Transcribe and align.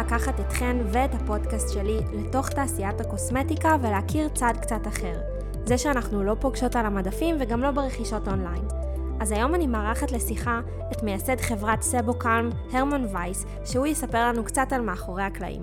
לקחת 0.00 0.40
אתכן 0.40 0.76
ואת 0.92 1.14
הפודקאסט 1.14 1.74
שלי 1.74 1.98
לתוך 2.12 2.48
תעשיית 2.48 3.00
הקוסמטיקה 3.00 3.76
ולהכיר 3.82 4.28
צד 4.28 4.52
קצת 4.62 4.86
אחר. 4.86 5.20
זה 5.66 5.78
שאנחנו 5.78 6.24
לא 6.24 6.36
פוגשות 6.40 6.76
על 6.76 6.86
המדפים 6.86 7.36
וגם 7.40 7.60
לא 7.60 7.70
ברכישות 7.70 8.28
אונליין. 8.28 8.64
אז 9.20 9.32
היום 9.32 9.54
אני 9.54 9.66
מארחת 9.66 10.12
לשיחה 10.12 10.60
את 10.92 11.02
מייסד 11.02 11.40
חברת 11.40 11.82
סבו 11.82 12.18
קלם, 12.18 12.50
הרמן 12.72 13.04
וייס, 13.04 13.44
שהוא 13.64 13.86
יספר 13.86 14.28
לנו 14.28 14.44
קצת 14.44 14.72
על 14.72 14.80
מאחורי 14.80 15.22
הקלעים. 15.22 15.62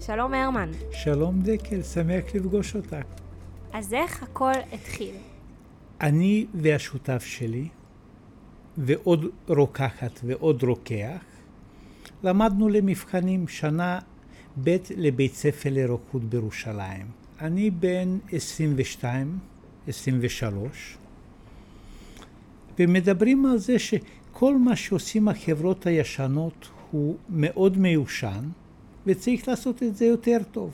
שלום 0.00 0.34
הרמן. 0.34 0.70
שלום 0.90 1.40
דקל, 1.42 1.82
שמח 1.82 2.24
לפגוש 2.34 2.76
אותך. 2.76 2.96
אז 3.72 3.94
איך 3.94 4.22
הכל 4.22 4.52
התחיל? 4.72 5.14
אני 6.00 6.46
והשותף 6.54 7.24
שלי, 7.24 7.68
ועוד 8.78 9.24
רוקחת 9.48 10.20
ועוד 10.24 10.62
רוקח, 10.62 11.31
למדנו 12.24 12.68
למבחנים 12.68 13.48
שנה 13.48 13.98
ב' 14.64 14.76
לבית 14.96 15.34
ספר 15.34 15.68
לרוקחות 15.72 16.24
בירושלים. 16.24 17.06
אני 17.40 17.70
בן 17.70 18.18
22, 18.32 19.38
23, 19.88 20.96
ומדברים 22.78 23.46
על 23.46 23.58
זה 23.58 23.78
שכל 23.78 24.58
מה 24.58 24.76
שעושים 24.76 25.28
החברות 25.28 25.86
הישנות 25.86 26.68
הוא 26.90 27.16
מאוד 27.28 27.78
מיושן, 27.78 28.44
וצריך 29.06 29.48
לעשות 29.48 29.82
את 29.82 29.96
זה 29.96 30.04
יותר 30.04 30.38
טוב. 30.52 30.72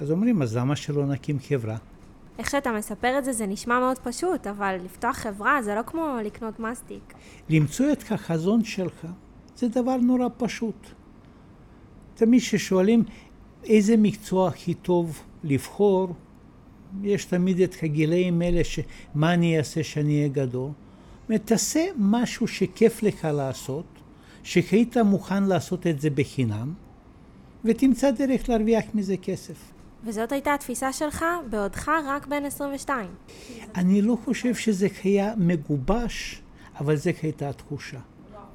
אז 0.00 0.10
אומרים, 0.10 0.42
אז 0.42 0.56
למה 0.56 0.76
שלא 0.76 1.06
נקים 1.06 1.38
חברה? 1.48 1.76
איך 2.38 2.50
שאתה 2.50 2.72
מספר 2.72 3.18
את 3.18 3.24
זה, 3.24 3.32
זה 3.32 3.46
נשמע 3.46 3.80
מאוד 3.80 3.98
פשוט, 3.98 4.46
אבל 4.46 4.76
לפתוח 4.84 5.16
חברה 5.16 5.62
זה 5.62 5.74
לא 5.74 5.82
כמו 5.86 6.18
לקנות 6.24 6.60
מסטיק. 6.60 7.14
למצוא 7.48 7.92
את 7.92 8.12
החזון 8.12 8.64
שלך 8.64 9.06
זה 9.56 9.68
דבר 9.68 9.96
נורא 9.96 10.28
פשוט. 10.36 10.86
תמיד 12.14 12.40
כששואלים 12.40 13.04
איזה 13.64 13.96
מקצוע 13.96 14.48
הכי 14.48 14.74
טוב 14.74 15.22
לבחור, 15.44 16.08
יש 17.02 17.24
תמיד 17.24 17.60
את 17.60 17.76
הגילאים 17.82 18.42
האלה 18.42 18.64
שמה 18.64 19.34
אני 19.34 19.58
אעשה 19.58 19.84
שאני 19.84 20.16
אהיה 20.16 20.28
גדול. 20.28 20.70
תעשה 21.44 21.86
משהו 21.98 22.48
שכיף 22.48 23.02
לך 23.02 23.24
לעשות, 23.24 23.84
שהיית 24.42 24.96
מוכן 24.96 25.44
לעשות 25.44 25.86
את 25.86 26.00
זה 26.00 26.10
בחינם, 26.10 26.74
ותמצא 27.64 28.10
דרך 28.10 28.48
להרוויח 28.48 28.84
מזה 28.94 29.16
כסף. 29.16 29.72
וזאת 30.04 30.32
הייתה 30.32 30.54
התפיסה 30.54 30.92
שלך 30.92 31.24
בעודך 31.50 31.90
רק 32.06 32.26
בן 32.26 32.44
22. 32.44 33.10
אני 33.74 34.02
לא 34.02 34.16
חושב 34.24 34.54
שזה 34.54 34.88
היה 35.04 35.34
מגובש, 35.36 36.42
אבל 36.80 36.96
זו 36.96 37.10
הייתה 37.22 37.48
התחושה. 37.48 37.98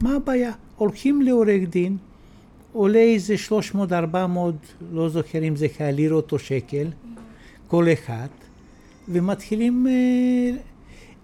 מה 0.02 0.16
הבעיה? 0.16 0.52
הולכים 0.82 1.22
לעורך 1.22 1.70
דין, 1.70 1.98
עולה 2.74 3.00
איזה 3.00 3.36
300-400, 3.74 3.84
לא 4.92 5.10
זוכר 5.10 5.44
אם 5.48 5.56
זה 5.56 5.68
היה 5.80 6.12
או 6.32 6.40
שקל, 6.40 6.88
כל 7.68 7.86
אחד, 7.94 8.28
ומתחילים 9.10 9.88
אה, 9.88 10.58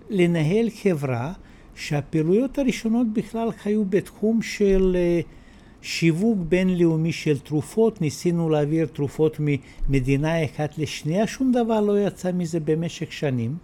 לנהל 0.10 0.70
חברה 0.70 1.34
שהפעילויות 1.76 2.58
הראשונות 2.58 3.08
בכלל 3.14 3.50
היו 3.66 3.86
בתחום 3.86 4.42
של 4.42 4.98
אה, 5.00 5.22
שיווק 5.82 6.38
בינלאומי 6.50 7.12
של 7.12 7.40
תרופות, 7.40 8.02
ניסינו 8.02 8.50
להעביר 8.50 8.86
תרופות 8.86 9.38
ממדינה 9.40 10.46
אחת 10.46 10.78
לשנייה, 10.78 11.28
שום 11.28 11.52
דבר 11.52 11.82
לא 11.82 12.00
יצא 12.00 12.32
מזה 12.32 12.60
במשך 12.60 13.12
שנים. 13.12 13.58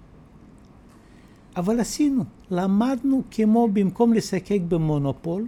אבל 1.56 1.80
עשינו, 1.80 2.24
למדנו 2.52 3.22
כמו 3.32 3.68
במקום 3.74 4.14
לשחק 4.14 4.60
במונופול, 4.68 5.46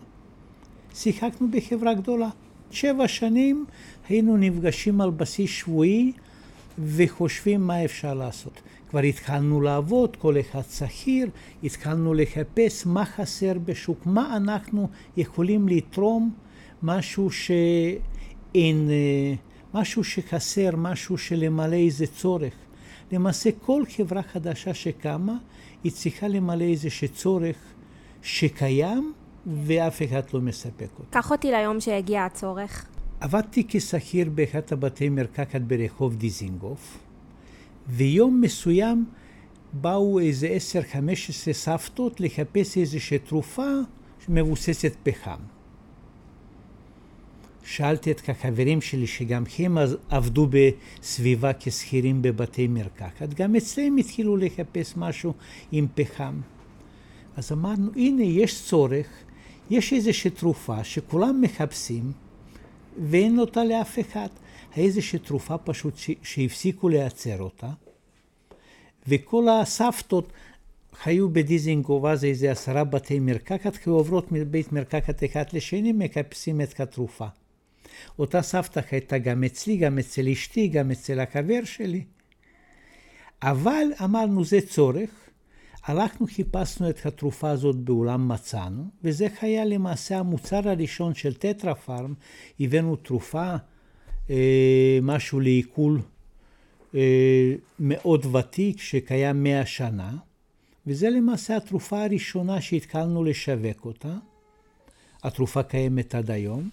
שיחקנו 0.95 1.47
בחברה 1.51 1.93
גדולה. 1.93 2.29
שבע 2.71 3.07
שנים 3.07 3.65
היינו 4.09 4.37
נפגשים 4.37 5.01
על 5.01 5.09
בסיס 5.09 5.49
שבועי 5.49 6.11
וחושבים 6.79 7.67
מה 7.67 7.85
אפשר 7.85 8.13
לעשות. 8.13 8.61
כבר 8.89 8.99
התחלנו 8.99 9.61
לעבוד, 9.61 10.15
כל 10.15 10.39
אחד 10.39 10.61
שכיר, 10.71 11.29
התחלנו 11.63 12.13
לחפש 12.13 12.85
מה 12.85 13.05
חסר 13.05 13.53
בשוק, 13.65 14.05
מה 14.05 14.37
אנחנו 14.37 14.87
יכולים 15.17 15.67
לתרום, 15.67 16.33
משהו 16.83 17.29
שאין, 17.31 18.89
אה, 18.89 19.33
משהו 19.73 20.03
שחסר, 20.03 20.69
משהו 20.77 21.17
שלמלא 21.17 21.75
איזה 21.75 22.07
צורך. 22.07 22.53
למעשה 23.11 23.49
כל 23.61 23.83
חברה 23.97 24.21
חדשה 24.23 24.73
שקמה, 24.73 25.37
היא 25.83 25.91
צריכה 25.91 26.27
למלא 26.27 26.63
איזה 26.63 26.89
צורך 27.13 27.57
שקיים 28.21 29.13
ואף 29.47 30.01
אחד 30.01 30.21
לא 30.33 30.41
מספק 30.41 30.87
אותו. 30.99 31.09
קח 31.09 31.31
אותי 31.31 31.51
ליום 31.51 31.79
שהגיע 31.79 32.25
הצורך. 32.25 32.85
עבדתי 33.19 33.63
כשכיר 33.67 34.29
באחד 34.29 34.59
הבתי 34.71 35.09
מרקחת 35.09 35.61
ברחוב 35.61 36.15
דיזינגוף, 36.15 36.97
ויום 37.87 38.41
מסוים 38.41 39.05
באו 39.73 40.19
איזה 40.19 40.47
עשר, 40.47 40.81
חמש 40.81 41.29
עשרה 41.29 41.53
סבתות 41.53 42.19
לחפש 42.19 42.77
איזושהי 42.77 43.19
תרופה 43.19 43.67
מבוססת 44.29 44.93
פחם. 45.03 45.39
שאלתי 47.63 48.11
את 48.11 48.29
החברים 48.29 48.81
שלי 48.81 49.07
שגם 49.07 49.43
הם 49.59 49.77
עבדו 50.09 50.47
בסביבה 50.49 51.51
כשכירים 51.59 52.21
בבתי 52.21 52.67
מרקחת, 52.67 53.33
גם 53.33 53.55
אצלם 53.55 53.97
התחילו 53.97 54.37
לחפש 54.37 54.93
משהו 54.97 55.33
עם 55.71 55.87
פחם. 55.95 56.33
אז 57.37 57.51
אמרנו, 57.51 57.91
הנה, 57.95 58.23
יש 58.23 58.63
צורך, 58.63 59.07
יש 59.69 59.93
איזושהי 59.93 60.31
תרופה 60.31 60.83
שכולם 60.83 61.41
מחפשים 61.41 62.11
ואין 63.09 63.39
אותה 63.39 63.63
לאף 63.63 63.99
אחד. 63.99 64.27
איזושהי 64.77 65.19
תרופה 65.19 65.57
פשוט 65.57 65.93
שהפסיקו 66.23 66.89
לייצר 66.89 67.41
אותה, 67.41 67.69
וכל 69.07 69.49
הסבתות 69.49 70.31
חיו 70.93 71.29
בדיזינגוף 71.29 72.05
אז 72.05 72.25
איזה 72.25 72.51
עשרה 72.51 72.83
בתי 72.83 73.19
מרקחת, 73.19 73.77
כי 73.77 73.89
עוברות 73.89 74.31
מבית 74.31 74.71
מרקחת 74.71 75.23
אחד 75.23 75.43
לשני, 75.53 75.91
מחפשים 75.91 76.61
את 76.61 76.79
התרופה. 76.79 77.27
אותה 78.19 78.41
סבתא 78.41 78.81
הייתה 78.91 79.17
גם 79.17 79.43
אצלי, 79.43 79.77
גם 79.77 79.99
אצל 79.99 80.29
אשתי, 80.29 80.67
גם 80.67 80.91
אצל 80.91 81.19
החבר 81.19 81.59
שלי. 81.63 82.03
אבל 83.41 83.87
אמרנו, 84.03 84.45
זה 84.45 84.61
צורך. 84.61 85.09
הלכנו, 85.85 86.27
חיפשנו 86.27 86.89
את 86.89 87.05
התרופה 87.05 87.49
הזאת 87.49 87.75
בעולם 87.75 88.27
מצאנו, 88.27 88.83
וזה 89.03 89.27
היה 89.41 89.65
למעשה 89.65 90.19
המוצר 90.19 90.69
הראשון 90.69 91.13
של 91.13 91.33
טטרה 91.33 91.75
פארם. 91.75 92.13
הבאנו 92.59 92.95
תרופה, 92.95 93.55
אה, 94.29 94.99
משהו 95.01 95.39
לעיכול 95.39 96.01
אה, 96.95 97.53
מאוד 97.79 98.35
ותיק, 98.35 98.81
שקיים 98.81 99.43
מאה 99.43 99.65
שנה, 99.65 100.17
וזה 100.87 101.09
למעשה 101.09 101.57
התרופה 101.57 102.03
הראשונה 102.03 102.61
שהתחלנו 102.61 103.23
לשווק 103.23 103.85
אותה. 103.85 104.17
התרופה 105.23 105.63
קיימת 105.63 106.15
עד 106.15 106.31
היום. 106.31 106.69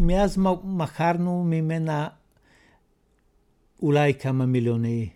מאז 0.00 0.38
מכרנו 0.64 1.44
ממנה 1.44 2.08
אולי 3.82 4.14
כמה 4.14 4.46
מיליוני 4.46 5.08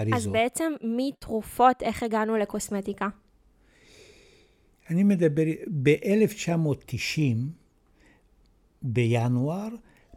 אריזות. 0.00 0.18
אז 0.18 0.26
בעצם 0.26 0.72
מתרופות, 0.82 1.82
איך 1.82 2.02
הגענו 2.02 2.36
לקוסמטיקה? 2.36 3.08
אני 4.90 5.04
מדבר, 5.04 5.42
ב-1990, 5.82 7.20
בינואר, 8.82 9.68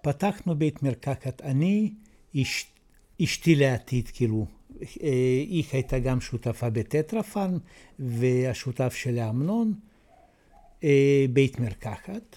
פתחנו 0.01 0.55
בית 0.55 0.83
מרקחת. 0.83 1.41
אני, 1.41 1.93
אש, 2.41 2.65
אשתי 3.23 3.55
לעתיד, 3.55 4.07
כאילו, 4.07 4.45
אה, 4.81 5.09
היא 5.49 5.63
הייתה 5.71 5.99
גם 5.99 6.21
שותפה 6.21 6.69
בטטרפארם, 6.69 7.57
והשותף 7.99 8.93
שלה 8.93 9.29
אמנון, 9.29 9.73
אה, 10.83 11.25
בית 11.33 11.59
מרקחת. 11.59 12.35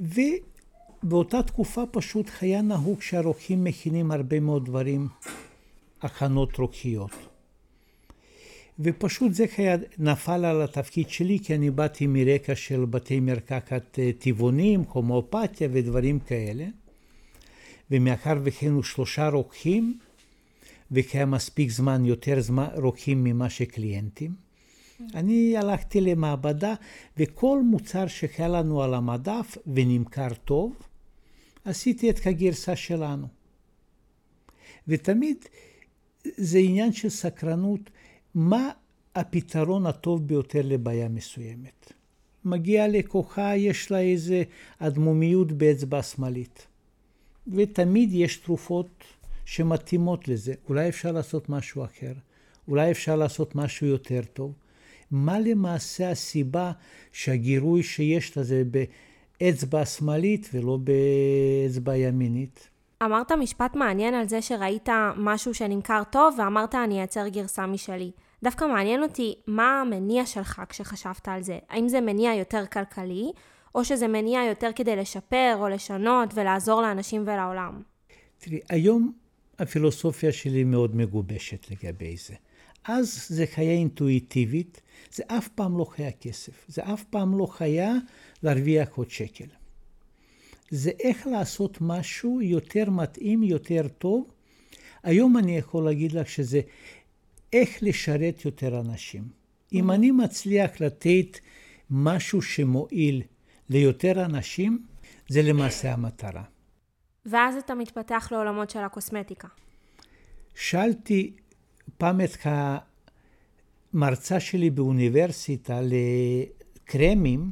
ובאותה 0.00 1.42
תקופה 1.42 1.82
פשוט 1.90 2.30
היה 2.40 2.62
נהוג 2.62 3.02
שהרוקחים 3.02 3.64
מכינים 3.64 4.10
הרבה 4.10 4.40
מאוד 4.40 4.64
דברים, 4.64 5.08
הכנות 6.02 6.56
רוקחיות. 6.56 7.10
ופשוט 8.80 9.32
זה 9.34 9.46
היה 9.56 9.76
נפל 9.98 10.44
על 10.44 10.62
התפקיד 10.62 11.08
שלי, 11.08 11.38
כי 11.44 11.54
אני 11.54 11.70
באתי 11.70 12.06
מרקע 12.06 12.54
של 12.54 12.84
בתי 12.84 13.20
מרקחת 13.20 13.98
אה, 13.98 14.10
טבעונים, 14.18 14.84
הומואפתיה 14.88 15.68
ודברים 15.72 16.18
כאלה. 16.18 16.64
ומאחר 17.90 18.34
וכאילו 18.44 18.82
שלושה 18.82 19.28
רוקחים, 19.28 19.98
וכהיה 20.90 21.26
מספיק 21.26 21.70
זמן, 21.70 22.04
יותר 22.04 22.40
זמן 22.40 22.66
רוקחים 22.74 23.24
ממה 23.24 23.50
שקליינטים, 23.50 24.34
אני 25.14 25.56
הלכתי 25.56 26.00
למעבדה, 26.00 26.74
וכל 27.16 27.62
מוצר 27.62 28.06
שהיה 28.06 28.48
לנו 28.48 28.82
על 28.82 28.94
המדף 28.94 29.58
ונמכר 29.66 30.34
טוב, 30.44 30.72
עשיתי 31.64 32.10
את 32.10 32.26
הגרסה 32.26 32.76
שלנו. 32.76 33.26
ותמיד 34.88 35.36
זה 36.24 36.58
עניין 36.58 36.92
של 36.92 37.08
סקרנות, 37.08 37.90
מה 38.34 38.70
הפתרון 39.14 39.86
הטוב 39.86 40.28
ביותר 40.28 40.60
לבעיה 40.64 41.08
מסוימת. 41.08 41.92
מגיע 42.44 42.88
לקוחה, 42.88 43.56
יש 43.56 43.90
לה 43.90 44.00
איזה 44.00 44.42
אדמומיות 44.78 45.52
באצבע 45.52 45.98
השמאלית. 45.98 46.66
ותמיד 47.46 48.12
יש 48.12 48.36
תרופות 48.36 49.04
שמתאימות 49.44 50.28
לזה. 50.28 50.54
אולי 50.68 50.88
אפשר 50.88 51.12
לעשות 51.12 51.48
משהו 51.48 51.84
אחר, 51.84 52.12
אולי 52.68 52.90
אפשר 52.90 53.16
לעשות 53.16 53.54
משהו 53.54 53.86
יותר 53.86 54.20
טוב. 54.32 54.52
מה 55.10 55.40
למעשה 55.40 56.10
הסיבה 56.10 56.72
שהגירוי 57.12 57.82
שיש 57.82 58.38
לזה 58.38 58.62
באצבע 59.40 59.80
השמאלית 59.80 60.50
ולא 60.54 60.78
באצבע 60.84 61.96
ימינית? 61.96 62.68
אמרת 63.02 63.32
משפט 63.32 63.76
מעניין 63.76 64.14
על 64.14 64.28
זה 64.28 64.42
שראית 64.42 64.88
משהו 65.16 65.54
שנמכר 65.54 66.02
טוב 66.10 66.34
ואמרת 66.38 66.74
אני 66.74 66.98
אייצר 66.98 67.28
גרסה 67.28 67.66
משלי. 67.66 68.10
דווקא 68.42 68.64
מעניין 68.64 69.02
אותי 69.02 69.34
מה 69.46 69.80
המניע 69.80 70.26
שלך 70.26 70.62
כשחשבת 70.68 71.28
על 71.28 71.42
זה. 71.42 71.58
האם 71.68 71.88
זה 71.88 72.00
מניע 72.00 72.34
יותר 72.34 72.66
כלכלי, 72.66 73.32
או 73.74 73.84
שזה 73.84 74.08
מניע 74.08 74.40
יותר 74.48 74.70
כדי 74.76 74.96
לשפר 74.96 75.56
או 75.58 75.68
לשנות 75.68 76.30
ולעזור 76.34 76.82
לאנשים 76.82 77.22
ולעולם? 77.22 77.82
תראי, 78.38 78.60
היום 78.68 79.12
הפילוסופיה 79.58 80.32
שלי 80.32 80.64
מאוד 80.64 80.96
מגובשת 80.96 81.70
לגבי 81.70 82.16
זה. 82.16 82.34
אז 82.84 83.26
זה 83.28 83.46
חיה 83.46 83.72
אינטואיטיבית, 83.72 84.80
זה 85.12 85.22
אף 85.26 85.48
פעם 85.48 85.78
לא 85.78 85.84
חיה 85.84 86.12
כסף, 86.12 86.64
זה 86.68 86.82
אף 86.82 87.04
פעם 87.04 87.38
לא 87.38 87.46
חיה 87.46 87.92
להרוויח 88.42 88.88
עוד 88.94 89.10
שקל. 89.10 89.46
זה 90.70 90.90
איך 91.00 91.26
לעשות 91.26 91.78
משהו 91.80 92.42
יותר 92.42 92.90
מתאים, 92.90 93.42
יותר 93.42 93.88
טוב. 93.88 94.30
היום 95.02 95.38
אני 95.38 95.56
יכול 95.56 95.84
להגיד 95.84 96.12
לך 96.12 96.28
שזה 96.28 96.60
איך 97.52 97.82
לשרת 97.82 98.44
יותר 98.44 98.80
אנשים. 98.80 99.28
אם 99.72 99.90
אני 99.90 100.10
מצליח 100.10 100.80
לתת 100.80 101.38
משהו 101.90 102.42
שמועיל 102.42 103.22
ליותר 103.70 104.24
אנשים, 104.24 104.86
זה 105.28 105.42
למעשה 105.42 105.92
המטרה. 105.92 106.42
ואז 107.26 107.56
אתה 107.56 107.74
מתפתח 107.74 108.28
לעולמות 108.32 108.70
של 108.70 108.78
הקוסמטיקה. 108.78 109.48
שאלתי 110.54 111.32
פעם 111.98 112.20
את 112.20 112.46
המרצה 113.92 114.40
שלי 114.40 114.70
באוניברסיטה 114.70 115.80
לקרמים, 115.82 117.50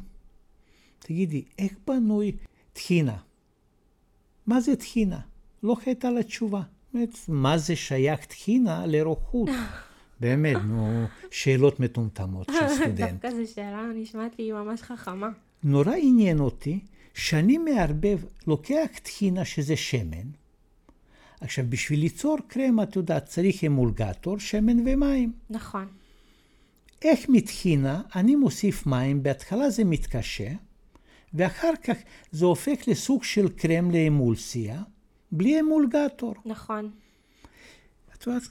תגידי, 0.99 1.45
איך 1.59 1.73
בנוי 1.87 2.33
טחינה? 2.77 3.17
מה 4.47 4.61
זה 4.61 4.77
טחינה? 4.77 5.21
לא 5.63 5.77
הייתה 5.87 6.11
לה 6.11 6.23
תשובה. 6.23 6.63
באמת, 6.95 7.09
מה 7.29 7.59
זה 7.59 7.77
שייך 7.77 8.25
טחינה 8.25 8.87
לרוקחות? 8.87 9.49
באמת, 10.21 10.57
נו, 10.65 11.05
שאלות 11.31 11.81
מטומטמות 11.81 12.47
של 12.53 12.69
סטודנט. 12.77 13.11
דווקא 13.13 13.31
זו 13.31 13.53
שאלה 13.55 13.83
נשמעת 13.95 14.39
לי 14.39 14.53
ממש 14.53 14.83
חכמה. 14.83 15.29
נורא 15.65 15.95
עניין 16.03 16.41
אותי 16.41 16.81
שאני 17.15 17.59
מערבב, 17.59 18.19
לוקח 18.47 18.87
טחינה 19.03 19.45
שזה 19.45 19.77
שמן. 19.77 20.29
עכשיו, 21.41 21.65
בשביל 21.69 22.01
ליצור 22.01 22.39
קרם, 22.47 22.83
את 22.83 22.97
יודעת, 22.97 23.25
צריך 23.25 23.65
אמולגטור, 23.65 24.39
שמן 24.39 24.81
ומים. 24.81 25.33
נכון. 25.51 25.87
איך 27.03 27.29
מטחינה 27.29 28.03
אני 28.17 28.37
מוסיף 28.37 28.87
מים, 28.87 29.23
בהתחלה 29.23 29.71
זה 29.71 29.85
מתקשה, 29.85 30.49
ואחר 31.37 31.73
כך 31.85 31.97
זה 32.31 32.47
הופך 32.47 32.89
לסוג 32.89 33.25
של 33.25 33.49
קרם 33.49 33.91
לאמולסיה, 33.91 34.83
בלי 35.33 35.61
אמולגטור. 35.61 36.35
נכון. 36.45 36.91
את 38.15 38.27
יודעת, 38.27 38.43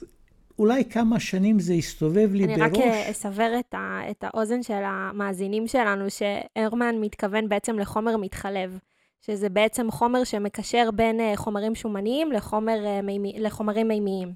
אולי 0.58 0.84
כמה 0.84 1.20
שנים 1.20 1.58
זה 1.58 1.74
יסתובב 1.74 2.30
לי 2.32 2.44
אני 2.44 2.56
בראש. 2.56 2.70
רק 2.70 2.76
אה, 2.76 3.10
אסבר 3.10 3.58
את, 3.58 3.74
ה, 3.74 4.00
את 4.10 4.24
האוזן 4.24 4.62
של 4.62 4.82
המאזינים 4.84 5.66
שלנו, 5.66 6.04
שהרמן 6.10 7.00
מתכוון 7.00 7.48
בעצם 7.48 7.78
לחומר 7.78 8.16
מתחלב, 8.16 8.78
שזה 9.20 9.48
בעצם 9.48 9.90
חומר 9.90 10.24
שמקשר 10.24 10.90
בין 10.90 11.20
אה, 11.20 11.32
חומרים 11.36 11.74
שומניים 11.74 12.32
לחומר, 12.32 12.86
אה, 12.86 13.02
מימי, 13.02 13.36
לחומרים 13.38 13.88
מימיים. 13.88 14.32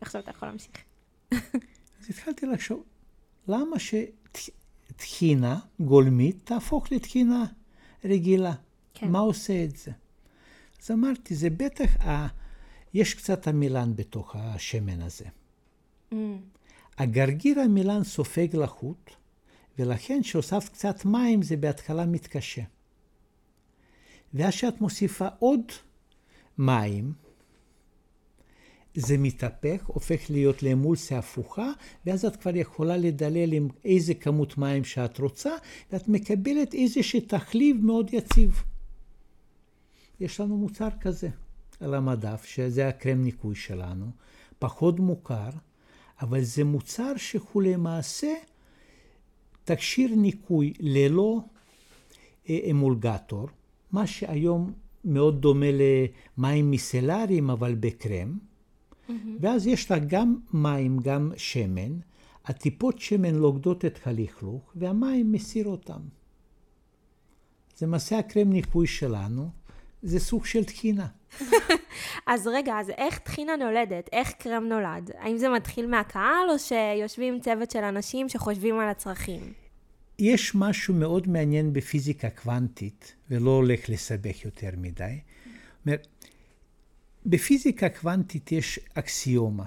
עכשיו 0.00 0.20
אתה 0.20 0.30
יכול 0.30 0.48
להמשיך. 0.48 0.76
אז 2.00 2.10
התחלתי 2.10 2.46
לחשוב, 2.46 2.84
למה 3.48 3.78
שטחינה 4.92 5.58
גולמית 5.80 6.36
תהפוך 6.44 6.92
לטחינה 6.92 7.44
רגילה? 8.04 8.52
כן. 8.94 9.10
מה 9.10 9.18
עושה 9.18 9.64
את 9.64 9.76
זה? 9.76 9.90
אז 10.82 10.90
אמרתי, 10.90 11.34
זה 11.34 11.50
בטח, 11.50 11.96
ה... 12.00 12.26
יש 12.94 13.14
קצת 13.14 13.48
עמילן 13.48 13.92
בתוך 13.96 14.36
השמן 14.36 15.00
הזה. 15.00 15.24
Mm, 16.12 16.14
הגרגיר 16.98 17.60
עמילן 17.60 18.04
סופג 18.04 18.56
לחות, 18.56 19.10
ולכן 19.78 20.22
כשהוספת 20.22 20.68
קצת 20.68 21.04
מים 21.04 21.42
זה 21.42 21.56
בהתחלה 21.56 22.06
מתקשה. 22.06 22.62
ואז 24.34 24.54
כשאת 24.54 24.80
מוסיפה 24.80 25.28
עוד 25.38 25.62
מים, 26.58 27.12
זה 28.94 29.18
מתהפך, 29.18 29.84
הופך 29.86 30.30
להיות 30.30 30.62
לאמולסיה 30.62 31.18
הפוכה, 31.18 31.72
ואז 32.06 32.24
את 32.24 32.36
כבר 32.36 32.56
יכולה 32.56 32.96
לדלל 32.96 33.52
עם 33.52 33.68
איזה 33.84 34.14
כמות 34.14 34.58
מים 34.58 34.84
שאת 34.84 35.18
רוצה, 35.18 35.50
ואת 35.92 36.08
מקבלת 36.08 36.74
איזשהו 36.74 37.20
תחליב 37.20 37.84
מאוד 37.84 38.10
יציב. 38.14 38.62
יש 40.20 40.40
לנו 40.40 40.56
מוצר 40.56 40.88
כזה 41.00 41.28
על 41.80 41.94
המדף, 41.94 42.44
שזה 42.44 42.88
הקרם 42.88 43.24
ניקוי 43.24 43.54
שלנו, 43.54 44.06
פחות 44.58 45.00
מוכר, 45.00 45.50
אבל 46.20 46.42
זה 46.42 46.64
מוצר 46.64 47.16
שהוא 47.16 47.62
למעשה 47.62 48.34
תכשיר 49.64 50.14
ניקוי 50.16 50.72
ללא 50.80 51.40
אה, 52.48 52.58
אמולגטור, 52.70 53.48
מה 53.92 54.06
שהיום 54.06 54.72
מאוד 55.04 55.40
דומה 55.40 55.66
למים 56.38 56.70
מיסלריים, 56.70 57.50
אבל 57.50 57.74
בקרם. 57.74 58.51
ואז 59.40 59.66
יש 59.66 59.90
לה 59.90 59.98
גם 59.98 60.36
מים, 60.52 60.98
גם 60.98 61.32
שמן. 61.36 61.98
הטיפות 62.44 62.98
שמן 62.98 63.34
לוגדות 63.34 63.84
את 63.84 64.06
הלכלוך, 64.06 64.72
והמים 64.76 65.32
מסיר 65.32 65.66
אותם. 65.66 66.00
זה 67.76 67.86
למעשה 67.86 68.18
הקרם 68.18 68.52
ניקוי 68.52 68.86
שלנו, 68.86 69.48
זה 70.02 70.20
סוג 70.20 70.46
של 70.46 70.64
טחינה. 70.64 71.06
אז 72.26 72.46
רגע, 72.46 72.80
אז 72.80 72.90
איך 72.90 73.18
טחינה 73.18 73.56
נולדת? 73.56 74.08
איך 74.12 74.32
קרם 74.32 74.64
נולד? 74.64 75.10
האם 75.18 75.38
זה 75.38 75.48
מתחיל 75.48 75.86
מהקהל, 75.86 76.50
או 76.50 76.58
שיושבים 76.58 77.40
צוות 77.40 77.70
של 77.70 77.84
אנשים 77.84 78.28
שחושבים 78.28 78.78
על 78.78 78.88
הצרכים? 78.88 79.52
יש 80.18 80.54
משהו 80.54 80.94
מאוד 80.94 81.28
מעניין 81.28 81.72
בפיזיקה 81.72 82.30
קוונטית, 82.30 83.14
ולא 83.30 83.50
הולך 83.50 83.88
לסבך 83.88 84.44
יותר 84.44 84.70
מדי. 84.76 85.18
בפיזיקה 87.26 87.88
קוונטית 87.88 88.52
יש 88.52 88.80
אקסיומה. 88.94 89.64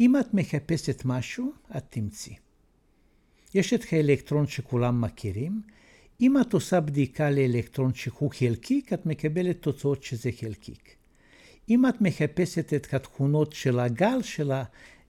אם 0.00 0.16
את 0.16 0.34
מחפשת 0.34 1.02
משהו, 1.04 1.52
את 1.76 1.84
תמצאי. 1.90 2.34
יש 3.54 3.74
את 3.74 3.84
האלקטרון 3.92 4.46
שכולם 4.46 5.00
מכירים. 5.00 5.62
אם 6.20 6.40
את 6.40 6.52
עושה 6.52 6.80
בדיקה 6.80 7.30
לאלקטרון 7.30 7.94
שהוא 7.94 8.30
חלקיק, 8.30 8.92
את 8.92 9.06
מקבלת 9.06 9.62
תוצאות 9.62 10.02
שזה 10.02 10.30
חלקיק. 10.40 10.96
אם 11.68 11.86
את 11.86 12.00
מחפשת 12.00 12.74
את 12.74 12.94
התכונות 12.94 13.52
של 13.52 13.78
הגל 13.78 14.22
של 14.22 14.52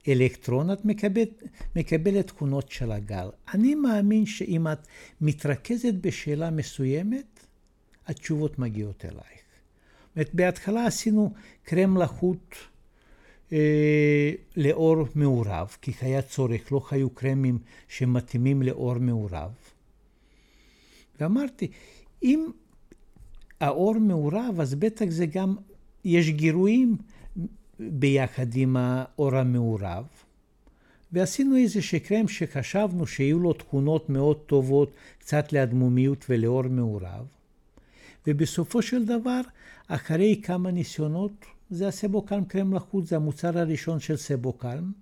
האלקטרון, 0.06 0.72
את 0.72 0.84
מקבלת, 0.84 1.42
מקבלת 1.76 2.26
תכונות 2.26 2.70
של 2.70 2.92
הגל. 2.92 3.28
אני 3.54 3.74
מאמין 3.74 4.26
שאם 4.26 4.68
את 4.68 4.86
מתרכזת 5.20 5.94
בשאלה 6.00 6.50
מסוימת, 6.50 7.46
התשובות 8.06 8.58
מגיעות 8.58 9.04
אלייך. 9.04 9.45
אומרת, 10.16 10.34
בהתחלה 10.34 10.86
עשינו 10.86 11.32
קרם 11.64 11.96
לחות 11.96 12.54
אה, 13.52 14.32
לאור 14.56 14.96
מעורב, 15.14 15.76
כי 15.82 15.92
היה 16.00 16.22
צורך, 16.22 16.72
לא 16.72 16.86
היו 16.90 17.10
קרמים 17.10 17.58
שמתאימים 17.88 18.62
לאור 18.62 18.94
מעורב. 18.98 19.50
ואמרתי, 21.20 21.68
אם 22.22 22.46
האור 23.60 23.98
מעורב, 23.98 24.60
אז 24.60 24.74
בטח 24.74 25.04
זה 25.08 25.26
גם, 25.26 25.56
יש 26.04 26.30
גירויים 26.30 26.96
ביחד 27.80 28.46
עם 28.54 28.76
האור 28.76 29.36
המעורב. 29.36 30.04
ועשינו 31.12 31.56
איזה 31.56 31.82
שקרם 31.82 32.28
שחשבנו 32.28 33.06
שיהיו 33.06 33.38
לו 33.38 33.52
תכונות 33.52 34.10
מאוד 34.10 34.38
טובות, 34.46 34.90
קצת 35.18 35.52
לאדמומיות 35.52 36.26
ולאור 36.28 36.62
מעורב. 36.62 37.26
ובסופו 38.26 38.82
של 38.82 39.04
דבר, 39.04 39.40
אחרי 39.88 40.40
כמה 40.42 40.70
ניסיונות, 40.70 41.32
זה 41.70 41.88
הסבוקלם 41.88 42.44
קרם 42.44 42.74
לחוץ, 42.74 43.08
זה 43.08 43.16
המוצר 43.16 43.58
הראשון 43.58 44.00
של 44.00 44.16
סבוקלם, 44.16 44.92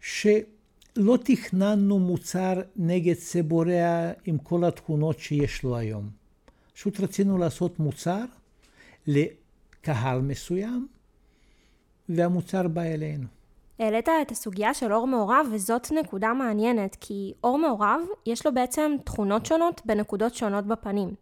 שלא 0.00 1.18
תכננו 1.24 1.98
מוצר 1.98 2.60
נגד 2.76 3.14
סבוריה 3.14 4.12
עם 4.24 4.38
כל 4.38 4.64
התכונות 4.64 5.18
שיש 5.18 5.62
לו 5.62 5.76
היום. 5.76 6.08
פשוט 6.74 7.00
רצינו 7.00 7.38
לעשות 7.38 7.78
מוצר 7.78 8.24
לקהל 9.06 10.20
מסוים, 10.20 10.88
והמוצר 12.08 12.68
בא 12.68 12.82
אלינו. 12.82 13.26
העלית 13.78 14.08
את 14.08 14.30
הסוגיה 14.30 14.74
של 14.74 14.92
אור 14.92 15.06
מעורב, 15.06 15.46
וזאת 15.52 15.92
נקודה 15.92 16.32
מעניינת, 16.32 16.96
כי 17.00 17.32
אור 17.44 17.58
מעורב, 17.58 18.00
יש 18.26 18.46
לו 18.46 18.54
בעצם 18.54 18.92
תכונות 19.04 19.46
שונות 19.46 19.80
בנקודות 19.84 20.34
שונות 20.34 20.66
בפנים. 20.66 21.14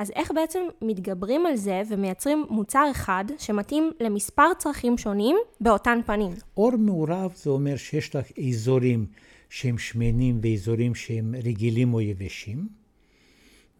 אז 0.00 0.10
איך 0.16 0.30
בעצם 0.34 0.60
מתגברים 0.82 1.46
על 1.46 1.56
זה 1.56 1.82
ומייצרים 1.88 2.46
מוצר 2.50 2.84
אחד 2.90 3.24
שמתאים 3.38 3.90
למספר 4.00 4.54
צרכים 4.58 4.98
שונים 4.98 5.36
באותן 5.60 6.00
פנים? 6.06 6.32
אור 6.56 6.76
מעורב 6.76 7.32
זה 7.36 7.50
אומר 7.50 7.76
שיש 7.76 8.16
לך 8.16 8.26
אזורים 8.48 9.06
שהם 9.50 9.78
שמנים 9.78 10.40
ואזורים 10.42 10.94
שהם 10.94 11.34
רגילים 11.44 11.94
או 11.94 12.00
יבשים. 12.00 12.68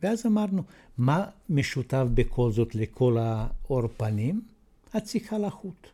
ואז 0.02 0.26
אמרנו, 0.26 0.62
מה 0.98 1.26
משותף 1.48 2.04
בכל 2.14 2.50
זאת 2.50 2.74
לכל 2.74 3.16
האור 3.20 3.82
פנים? 3.96 4.40
הציקה 4.94 5.38
לחות. 5.38 5.86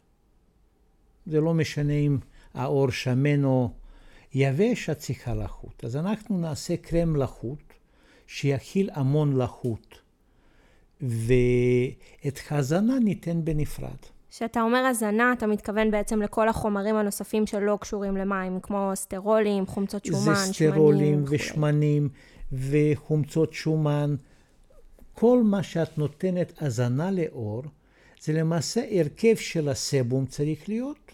זה 1.26 1.40
לא 1.40 1.54
משנה 1.54 1.92
אם 1.92 2.18
האור 2.54 2.90
שמן 2.90 3.44
או 3.44 3.70
יבש, 4.34 4.88
הציקה 4.88 5.34
לחות. 5.34 5.84
אז 5.84 5.96
אנחנו 5.96 6.38
נעשה 6.38 6.76
קרם 6.76 7.16
לחות 7.16 7.72
שיכיל 8.26 8.90
המון 8.92 9.36
לחות. 9.36 10.05
ואת 11.00 12.40
ההזנה 12.50 12.98
ניתן 12.98 13.44
בנפרד. 13.44 13.96
כשאתה 14.30 14.62
אומר 14.62 14.78
הזנה, 14.78 15.32
אתה 15.32 15.46
מתכוון 15.46 15.90
בעצם 15.90 16.22
לכל 16.22 16.48
החומרים 16.48 16.96
הנוספים 16.96 17.46
שלא 17.46 17.78
קשורים 17.80 18.16
למים, 18.16 18.60
כמו 18.60 18.92
סטרולים, 18.94 19.66
חומצות 19.66 20.04
שומן, 20.04 20.22
שמנים. 20.22 20.34
זה 20.34 20.52
סטרולים 20.52 21.24
ושמנים 21.28 22.08
וחומצות 22.52 23.52
שומן. 23.52 24.16
כל 25.12 25.42
מה 25.42 25.62
שאת 25.62 25.98
נותנת 25.98 26.62
הזנה 26.62 27.10
לאור, 27.10 27.62
זה 28.20 28.32
למעשה 28.32 28.84
הרכב 28.90 29.36
של 29.36 29.68
הסבום 29.68 30.26
צריך 30.26 30.68
להיות 30.68 31.12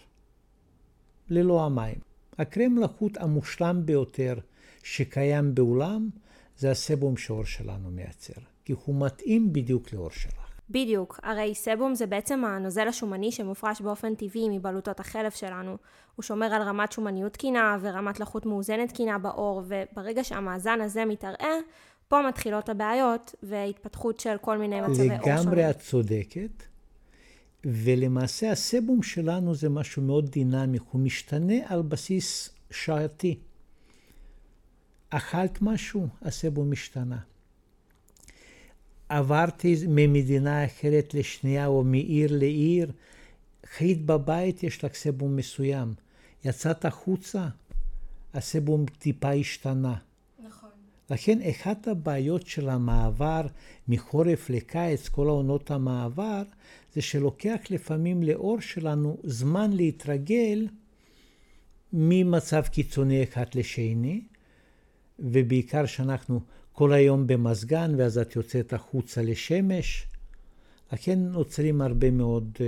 ללא 1.29 1.65
המים. 1.65 1.99
הקרם 2.37 2.77
לחות 2.77 3.17
המושלם 3.17 3.81
ביותר 3.85 4.35
שקיים 4.83 5.55
בעולם, 5.55 6.09
זה 6.57 6.71
הסבום 6.71 7.17
שאור 7.17 7.45
שלנו 7.45 7.91
מייצר. 7.91 8.52
כי 8.65 8.73
הוא 8.85 9.05
מתאים 9.05 9.53
בדיוק 9.53 9.93
לאור 9.93 10.09
שלך. 10.09 10.33
בדיוק, 10.69 11.19
הרי 11.23 11.55
סבום 11.55 11.95
זה 11.95 12.05
בעצם 12.07 12.45
הנוזל 12.45 12.87
השומני 12.87 13.31
שמופרש 13.31 13.81
באופן 13.81 14.15
טבעי 14.15 14.49
מבלוטות 14.49 14.99
החלף 14.99 15.35
שלנו. 15.35 15.77
הוא 16.15 16.23
שומר 16.23 16.45
על 16.45 16.61
רמת 16.61 16.91
שומניות 16.91 17.33
תקינה 17.33 17.77
ורמת 17.81 18.19
לחות 18.19 18.45
מאוזנת 18.45 18.89
תקינה 18.89 19.17
בעור, 19.17 19.61
וברגע 19.67 20.23
שהמאזן 20.23 20.81
הזה 20.81 21.05
מתערער, 21.05 21.59
פה 22.07 22.21
מתחילות 22.27 22.69
הבעיות 22.69 23.35
והתפתחות 23.43 24.19
של 24.19 24.35
כל 24.41 24.57
מיני 24.57 24.81
מצבי 24.81 25.09
עור 25.09 25.19
שונים. 25.23 25.37
לגמרי 25.37 25.69
את 25.69 25.79
צודקת, 25.79 26.63
ולמעשה 27.65 28.51
הסבום 28.51 29.03
שלנו 29.03 29.55
זה 29.55 29.69
משהו 29.69 30.01
מאוד 30.01 30.29
דינמי, 30.29 30.77
הוא 30.91 31.01
משתנה 31.01 31.55
על 31.65 31.81
בסיס 31.81 32.49
שעתי. 32.71 33.39
אכלת 35.09 35.61
משהו, 35.61 36.07
הסבום 36.21 36.71
משתנה. 36.71 37.17
עברתי 39.09 39.75
ממדינה 39.87 40.65
אחרת 40.65 41.13
לשנייה 41.13 41.67
או 41.67 41.83
מעיר 41.83 42.37
לעיר, 42.37 42.91
חיית 43.65 44.05
בבית, 44.05 44.63
יש 44.63 44.83
לך 44.83 44.93
סבום 44.93 45.35
מסוים. 45.35 45.93
יצאת 46.45 46.85
החוצה, 46.85 47.47
הסבום 48.33 48.85
טיפה 48.85 49.31
השתנה. 49.31 49.95
נכון. 50.43 50.69
לכן 51.09 51.39
אחת 51.49 51.87
הבעיות 51.87 52.47
של 52.47 52.69
המעבר 52.69 53.41
מחורף 53.87 54.49
לקיץ, 54.49 55.07
כל 55.09 55.27
העונות 55.27 55.71
המעבר, 55.71 56.43
זה 56.93 57.01
שלוקח 57.01 57.59
לפעמים 57.69 58.23
לאור 58.23 58.61
שלנו 58.61 59.17
זמן 59.23 59.71
להתרגל 59.71 60.67
ממצב 61.93 62.61
קיצוני 62.61 63.23
אחד 63.23 63.45
לשני, 63.55 64.21
ובעיקר 65.19 65.85
שאנחנו 65.85 66.41
כל 66.73 66.93
היום 66.93 67.27
במזגן, 67.27 67.95
ואז 67.97 68.17
את 68.17 68.35
יוצאת 68.35 68.73
החוצה 68.73 69.21
לשמש. 69.21 70.07
לכן 70.93 71.19
נוצרים 71.19 71.81
הרבה 71.81 72.11
מאוד 72.11 72.57
uh, 72.57 72.61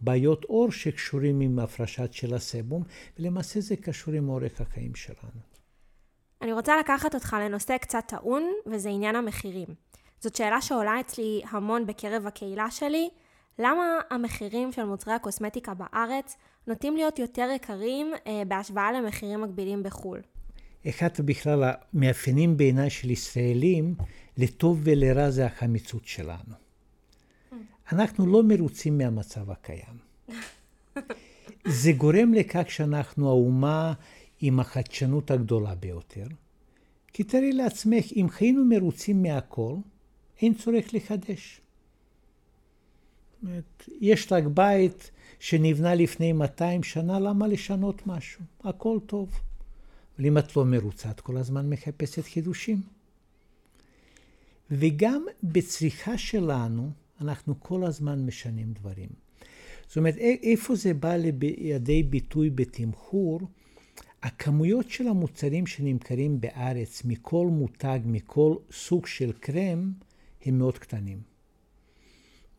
בעיות 0.00 0.44
אור 0.44 0.72
שקשורים 0.72 1.40
עם 1.40 1.58
הפרשת 1.58 2.12
של 2.12 2.34
הסבום, 2.34 2.82
ולמעשה 3.18 3.60
זה 3.60 3.76
קשור 3.76 4.14
עם 4.14 4.28
אורך 4.28 4.60
החיים 4.60 4.94
שלנו. 4.94 5.40
אני 6.42 6.52
רוצה 6.52 6.80
לקחת 6.80 7.14
אותך 7.14 7.36
לנושא 7.40 7.76
קצת 7.76 8.04
טעון, 8.06 8.52
וזה 8.66 8.88
עניין 8.88 9.16
המחירים. 9.16 9.68
זאת 10.20 10.36
שאלה 10.36 10.60
שעולה 10.60 11.00
אצלי 11.00 11.42
המון 11.50 11.86
בקרב 11.86 12.26
הקהילה 12.26 12.70
שלי, 12.70 13.08
למה 13.58 13.82
המחירים 14.10 14.72
של 14.72 14.84
מוצרי 14.84 15.14
הקוסמטיקה 15.14 15.74
בארץ 15.74 16.36
נוטים 16.66 16.96
להיות 16.96 17.18
יותר 17.18 17.48
יקרים 17.54 18.12
uh, 18.14 18.28
בהשוואה 18.48 18.92
למחירים 18.92 19.40
מקבילים 19.40 19.82
בחו"ל? 19.82 20.20
אחד 20.88 21.08
בכלל 21.24 21.64
המאפיינים 21.64 22.56
בעיניי 22.56 22.90
של 22.90 23.10
ישראלים, 23.10 23.94
לטוב 24.36 24.80
ולרע 24.84 25.30
זה 25.30 25.46
החמיצות 25.46 26.06
שלנו. 26.06 26.54
אנחנו 27.92 28.26
לא 28.26 28.42
מרוצים 28.42 28.98
מהמצב 28.98 29.50
הקיים. 29.50 29.98
זה 31.82 31.92
גורם 31.92 32.34
לכך 32.34 32.64
שאנחנו 32.68 33.28
האומה 33.28 33.92
עם 34.40 34.60
החדשנות 34.60 35.30
הגדולה 35.30 35.74
ביותר. 35.74 36.26
כי 37.12 37.24
תראי 37.24 37.52
לעצמך, 37.52 38.12
אם 38.16 38.26
היינו 38.40 38.64
מרוצים 38.64 39.22
מהכל, 39.22 39.74
אין 40.42 40.54
צורך 40.54 40.94
לחדש. 40.94 41.60
יש 44.00 44.32
לך 44.32 44.44
בית 44.54 45.10
שנבנה 45.40 45.94
לפני 45.94 46.32
200 46.32 46.82
שנה, 46.82 47.18
למה 47.18 47.46
לשנות 47.46 48.06
משהו? 48.06 48.44
הכל 48.64 48.98
טוב. 49.06 49.40
אבל 50.20 50.26
אם 50.26 50.38
את 50.38 50.56
לא 50.56 50.64
מרוצה, 50.64 51.10
את 51.10 51.20
כל 51.20 51.36
הזמן 51.36 51.70
מחפשת 51.70 52.24
חידושים. 52.24 52.82
וגם 54.70 55.24
בצריכה 55.42 56.18
שלנו, 56.18 56.90
אנחנו 57.20 57.60
כל 57.60 57.84
הזמן 57.84 58.26
משנים 58.26 58.72
דברים. 58.72 59.08
זאת 59.88 59.96
אומרת, 59.96 60.16
איפה 60.16 60.74
זה 60.74 60.94
בא 60.94 61.16
לידי 61.16 62.02
ביטוי 62.02 62.50
בתמחור? 62.50 63.40
הכמויות 64.22 64.90
של 64.90 65.08
המוצרים 65.08 65.66
שנמכרים 65.66 66.40
בארץ 66.40 67.02
מכל 67.04 67.46
מותג, 67.46 68.00
מכל 68.04 68.56
סוג 68.72 69.06
של 69.06 69.32
קרם, 69.32 69.92
הם 70.44 70.58
מאוד 70.58 70.78
קטנים. 70.78 71.20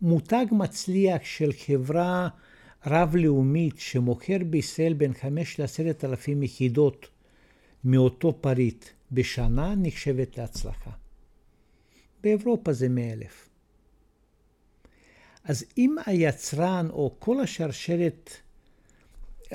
מותג 0.02 0.46
מצליח 0.52 1.24
של 1.24 1.52
חברה 1.54 2.30
רב-לאומית 2.86 3.80
שמוכר 3.80 4.38
בישראל 4.50 4.94
בין 4.94 5.14
5 5.14 5.60
ל-10 5.60 6.06
אלפים 6.06 6.44
יחידות 6.44 7.08
מאותו 7.84 8.38
פריט 8.42 8.86
בשנה 9.12 9.74
נחשבת 9.78 10.38
להצלחה. 10.38 10.92
באירופה 12.24 12.74
זה 12.74 12.90
100 12.90 13.14
אלף. 13.14 13.50
אז 15.44 15.66
אם 15.78 15.96
היצרן 16.06 16.88
או 16.90 17.16
כל 17.20 17.40
השרשרת 17.40 18.30
uh, 19.46 19.54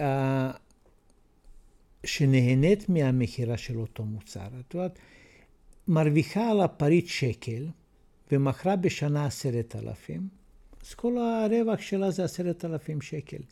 שנהנית 2.04 2.88
מהמכירה 2.88 3.56
של 3.56 3.78
אותו 3.78 4.04
מוצר, 4.04 4.48
את 4.60 4.74
יודעת, 4.74 4.98
מרוויחה 5.88 6.50
על 6.50 6.60
הפריט 6.60 7.06
שקל 7.06 7.66
ומכרה 8.32 8.76
בשנה 8.76 9.26
עשרת 9.26 9.76
אלפים, 9.76 10.28
אז 10.86 10.94
כל 10.94 11.18
הרווח 11.18 11.80
שלה 11.80 12.10
זה 12.10 12.24
עשרת 12.24 12.64
אלפים 12.64 13.00
שקל. 13.00 13.42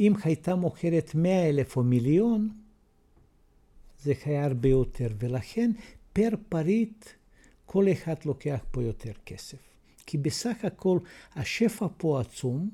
אם 0.00 0.12
הייתה 0.24 0.54
מוכרת 0.54 1.14
מאה 1.14 1.48
אלף 1.48 1.76
או 1.76 1.82
מיליון, 1.82 2.50
זה 4.02 4.12
היה 4.24 4.44
הרבה 4.44 4.68
יותר, 4.68 5.08
ולכן 5.18 5.70
פר 6.12 6.28
פריט 6.48 7.04
כל 7.66 7.86
אחד 7.92 8.14
לוקח 8.24 8.64
פה 8.70 8.82
יותר 8.82 9.12
כסף. 9.26 9.58
כי 10.06 10.18
בסך 10.18 10.64
הכל 10.64 10.98
השפע 11.36 11.86
פה 11.96 12.20
עצום, 12.20 12.70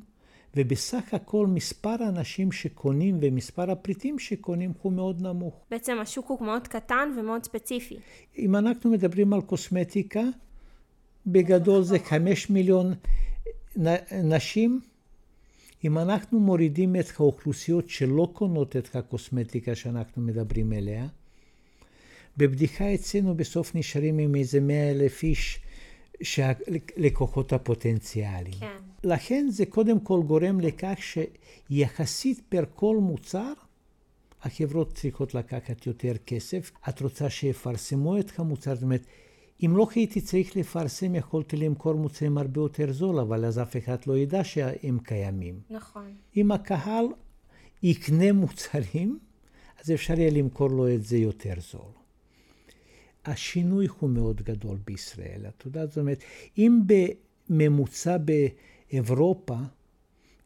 ובסך 0.57 1.15
הכל 1.15 1.47
מספר 1.47 1.97
האנשים 2.01 2.53
שקונים 2.53 3.19
ומספר 3.21 3.71
הפריטים 3.71 4.19
שקונים 4.19 4.73
הוא 4.83 4.93
מאוד 4.93 5.23
נמוך. 5.23 5.65
בעצם 5.71 5.97
השוק 6.01 6.29
הוא 6.29 6.47
מאוד 6.47 6.69
קטן 6.69 7.09
ומאוד 7.19 7.45
ספציפי. 7.45 7.97
אם 8.39 8.57
אנחנו 8.57 8.91
מדברים 8.91 9.33
על 9.33 9.41
קוסמטיקה, 9.41 10.23
בגדול 11.27 11.83
זה 11.83 11.99
חמש 11.99 12.51
מיליון 12.51 12.95
נשים. 14.25 14.81
אם 15.85 15.99
אנחנו 15.99 16.41
מורידים 16.41 16.97
את 16.97 17.07
האוכלוסיות 17.17 17.89
שלא 17.89 18.29
קונות 18.33 18.77
את 18.77 18.97
הקוסמטיקה 18.97 19.75
שאנחנו 19.75 20.23
מדברים 20.23 20.73
עליה, 20.73 21.07
בבדיחה 22.37 22.95
אצלנו 22.95 23.35
בסוף 23.35 23.75
נשארים 23.75 24.19
עם 24.19 24.35
איזה 24.35 24.61
מאה 24.61 24.91
אלף 24.91 25.23
איש 25.23 25.61
שהלקוחות 26.23 27.53
הפוטנציאליים. 27.53 28.61
כן. 28.61 28.77
לכן 29.05 29.47
זה 29.51 29.67
קודם 29.67 30.01
כל 30.01 30.23
גורם 30.27 30.61
לכך 30.61 30.99
שיחסית 31.71 32.41
פר 32.49 32.65
כל 32.75 32.97
מוצר, 32.97 33.53
החברות 34.43 34.95
צריכות 34.95 35.35
לקחת 35.35 35.87
יותר 35.87 36.13
כסף. 36.27 36.73
את 36.89 37.01
רוצה 37.01 37.31
שיפרסמו 37.31 38.19
את 38.19 38.39
המוצר, 38.39 38.75
זאת 38.75 38.83
אומרת, 38.83 39.07
אם 39.63 39.77
לא 39.77 39.89
הייתי 39.95 40.21
צריך 40.21 40.57
לפרסם, 40.57 41.15
יכולתי 41.15 41.57
למכור 41.57 41.95
מוצרים 41.95 42.39
הרבה 42.39 42.61
יותר 42.61 42.93
זול, 42.93 43.21
אבל 43.21 43.45
אז 43.45 43.59
אף 43.59 43.77
אחד 43.77 43.97
לא 44.07 44.19
ידע 44.19 44.45
שהם 44.45 44.99
קיימים. 44.99 45.61
נכון. 45.71 46.15
אם 46.37 46.53
הקהל 46.53 47.07
יקנה 47.83 48.33
מוצרים, 48.33 49.19
אז 49.81 49.91
אפשר 49.91 50.19
יהיה 50.19 50.31
למכור 50.31 50.71
לו 50.71 50.95
את 50.95 51.05
זה 51.05 51.17
יותר 51.17 51.55
זול. 51.71 51.93
השינוי 53.25 53.87
הוא 53.99 54.11
מאוד 54.11 54.43
גדול 54.43 54.79
בישראל. 54.87 55.47
את 55.49 55.67
יודעת, 55.67 55.89
זאת 55.89 55.99
אומרת, 55.99 56.23
אם 56.59 56.81
בממוצע 57.49 58.17
באירופה, 58.19 59.57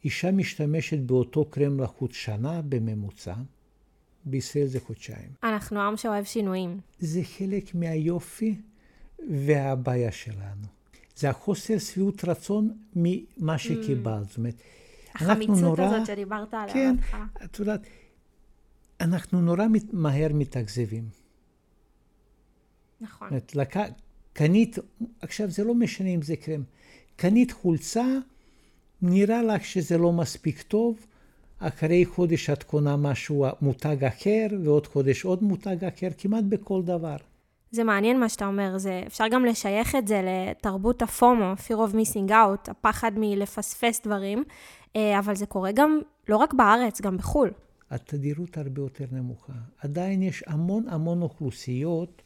אישה 0.05 0.31
משתמשת 0.31 0.99
באותו 0.99 1.45
קרם 1.45 1.81
לחוץ 1.81 2.13
שנה 2.13 2.63
בממוצע, 2.63 3.35
בישראל 4.25 4.67
זה 4.67 4.81
חודשיים. 4.81 5.31
אנחנו 5.43 5.81
עם 5.81 5.97
שאוהב 5.97 6.25
שינויים. 6.25 6.81
זה 6.99 7.21
חלק 7.25 7.75
מהיופי 7.75 8.55
והבעיה 9.31 10.13
שלנו. 10.13 10.67
זה 11.17 11.31
החוסר 11.31 11.79
שביעות 11.79 12.25
רצון 12.25 12.79
ממה 12.97 13.59
שקיבלת. 13.59 14.29
זאת 14.29 14.37
אומרת, 14.37 14.55
החמיצות 15.15 15.59
נורא, 15.59 15.85
הזאת 15.85 16.07
שדיברת 16.07 16.55
עליה. 16.55 16.75
כן, 16.75 16.95
את 17.45 17.59
יודעת, 17.59 17.81
אנחנו 19.01 19.41
נורא 19.41 19.65
מהר 19.93 20.33
מתאכזבים. 20.35 21.09
נכון. 23.01 23.29
זאת 23.31 23.55
אומרת, 23.55 23.93
קנית, 24.33 24.79
עכשיו 25.21 25.51
זה 25.51 25.65
לא 25.65 25.75
משנה 25.75 26.09
אם 26.09 26.23
זה 26.23 26.37
קרם, 26.37 26.63
קנית 27.17 27.53
חולצה, 27.53 28.07
נראה 29.03 29.43
לך 29.43 29.65
שזה 29.65 29.99
לא 29.99 30.13
מספיק 30.13 30.63
טוב, 30.63 31.07
אחרי 31.59 32.05
חודש 32.05 32.51
את 32.51 32.63
קונה 32.63 32.97
משהו, 32.97 33.47
מותג 33.61 34.05
אחר, 34.05 34.47
ועוד 34.65 34.87
חודש 34.87 35.25
עוד 35.25 35.43
מותג 35.43 35.85
אחר, 35.85 36.09
כמעט 36.19 36.45
בכל 36.45 36.83
דבר. 36.83 37.17
זה 37.71 37.85
מעניין 37.85 38.21
מה 38.21 38.29
שאתה 38.29 38.47
אומר, 38.47 38.79
זה, 38.79 39.03
אפשר 39.07 39.29
גם 39.29 39.45
לשייך 39.45 39.95
את 39.95 40.09
זה 40.09 40.23
לתרבות 40.25 41.03
הפומו, 41.03 41.53
fear 41.53 41.91
of 41.91 41.95
missing 41.95 42.31
out, 42.31 42.71
הפחד 42.71 43.13
מלפספס 43.17 44.01
דברים, 44.05 44.45
אה, 44.97 45.19
אבל 45.19 45.35
זה 45.35 45.47
קורה 45.47 45.73
גם, 45.73 46.01
לא 46.29 46.37
רק 46.37 46.55
בארץ, 46.55 47.01
גם 47.01 47.17
בחו"ל. 47.17 47.51
התדירות 47.91 48.59
הרבה 48.59 48.83
יותר 48.83 49.05
נמוכה. 49.13 49.53
עדיין 49.79 50.23
יש 50.23 50.45
המון 50.47 50.89
המון 50.89 51.23
אוכלוסיות 51.23 52.23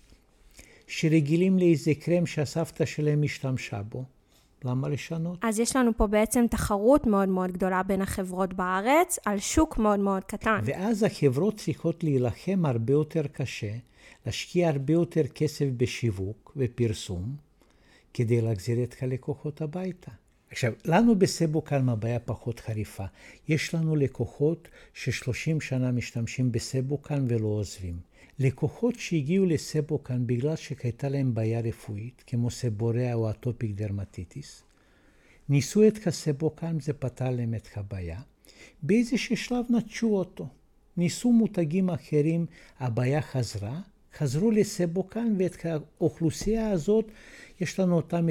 שרגילים 0.86 1.58
לאיזה 1.58 1.92
קרם 2.00 2.26
שהסבתא 2.26 2.84
שלהם 2.84 3.22
השתמשה 3.22 3.82
בו. 3.82 4.04
למה 4.64 4.88
לשנות? 4.88 5.38
אז 5.42 5.58
יש 5.58 5.76
לנו 5.76 5.96
פה 5.96 6.06
בעצם 6.06 6.44
תחרות 6.50 7.06
מאוד 7.06 7.28
מאוד 7.28 7.52
גדולה 7.52 7.82
בין 7.82 8.02
החברות 8.02 8.54
בארץ, 8.54 9.18
על 9.24 9.38
שוק 9.38 9.78
מאוד 9.78 10.00
מאוד 10.00 10.24
קטן. 10.24 10.60
ואז 10.64 11.02
החברות 11.02 11.56
צריכות 11.56 12.04
להילחם 12.04 12.66
הרבה 12.66 12.92
יותר 12.92 13.26
קשה, 13.32 13.72
להשקיע 14.26 14.68
הרבה 14.68 14.92
יותר 14.92 15.26
כסף 15.34 15.66
בשיווק 15.76 16.52
ופרסום, 16.56 17.36
כדי 18.14 18.40
להחזיר 18.40 18.82
את 18.82 18.94
הלקוחות 19.00 19.60
הביתה. 19.60 20.10
עכשיו, 20.50 20.72
לנו 20.84 21.18
בסבוקן 21.18 21.88
הבעיה 21.88 22.18
פחות 22.18 22.60
חריפה. 22.60 23.04
יש 23.48 23.74
לנו 23.74 23.96
לקוחות 23.96 24.68
ש-30 24.94 25.60
שנה 25.60 25.92
משתמשים 25.92 26.52
בסבוקן 26.52 27.24
ולא 27.28 27.46
עוזבים. 27.46 28.11
לקוחות 28.38 28.94
שהגיעו 28.98 29.46
לסבוקן 29.46 30.26
בגלל 30.26 30.56
שהייתה 30.56 31.08
להם 31.08 31.34
בעיה 31.34 31.60
רפואית, 31.60 32.22
כמו 32.26 32.50
סבוריה 32.50 33.14
או 33.14 33.30
אטופיק 33.30 33.70
דרמטיטיס, 33.70 34.62
ניסו 35.48 35.86
את 35.88 36.06
הסבוקן, 36.06 36.80
זה 36.80 36.92
פתר 36.92 37.30
להם 37.30 37.54
את 37.54 37.68
הבעיה. 37.76 38.20
באיזשהו 38.82 39.36
שלב 39.36 39.64
נטשו 39.70 40.16
אותו. 40.16 40.48
ניסו 40.96 41.32
מותגים 41.32 41.90
אחרים, 41.90 42.46
הבעיה 42.78 43.22
חזרה, 43.22 43.80
חזרו 44.18 44.50
לסבוקן, 44.50 45.34
ואת 45.38 45.56
האוכלוסייה 45.64 46.70
הזאת, 46.70 47.04
יש 47.60 47.80
לנו 47.80 47.96
אותם 47.96 48.26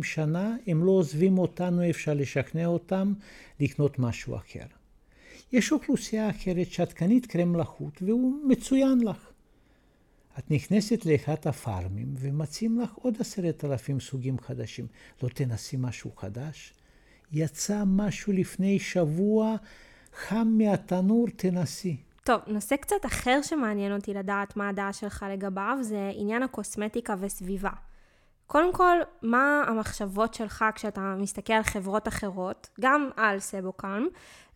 25-30 0.00 0.02
שנה, 0.02 0.56
הם 0.66 0.84
לא 0.84 0.90
עוזבים 0.90 1.38
אותנו, 1.38 1.90
אפשר 1.90 2.14
לשכנע 2.14 2.66
אותם 2.66 3.12
לקנות 3.60 3.98
משהו 3.98 4.36
אחר. 4.36 4.77
יש 5.52 5.72
אוכלוסייה 5.72 6.30
אחרת 6.30 6.66
שאת 6.70 6.92
קרם 7.26 7.56
לחות 7.56 8.02
והוא 8.02 8.32
מצוין 8.44 9.00
לך. 9.00 9.30
את 10.38 10.50
נכנסת 10.50 11.06
לאחד 11.06 11.34
הפארמים 11.44 12.14
ומציעים 12.18 12.80
לך 12.80 12.94
עוד 12.94 13.14
עשרת 13.20 13.64
אלפים 13.64 14.00
סוגים 14.00 14.38
חדשים. 14.38 14.86
לא 15.22 15.28
תנסי 15.28 15.76
משהו 15.80 16.10
חדש? 16.16 16.74
יצא 17.32 17.82
משהו 17.86 18.32
לפני 18.32 18.78
שבוע, 18.78 19.56
חם 20.14 20.48
מהתנור, 20.58 21.26
תנסי. 21.36 21.96
טוב, 22.24 22.40
נושא 22.46 22.76
קצת 22.76 23.06
אחר 23.06 23.40
שמעניין 23.42 23.92
אותי 23.92 24.14
לדעת 24.14 24.56
מה 24.56 24.68
הדעה 24.68 24.92
שלך 24.92 25.26
לגביו, 25.32 25.78
זה 25.80 26.10
עניין 26.14 26.42
הקוסמטיקה 26.42 27.14
וסביבה. 27.20 27.70
קודם 28.48 28.72
כל, 28.72 28.96
מה 29.22 29.64
המחשבות 29.66 30.34
שלך 30.34 30.64
כשאתה 30.74 31.14
מסתכל 31.18 31.52
על 31.52 31.62
חברות 31.62 32.08
אחרות, 32.08 32.68
גם 32.80 33.10
על 33.16 33.40
סבוקלם, 33.40 34.06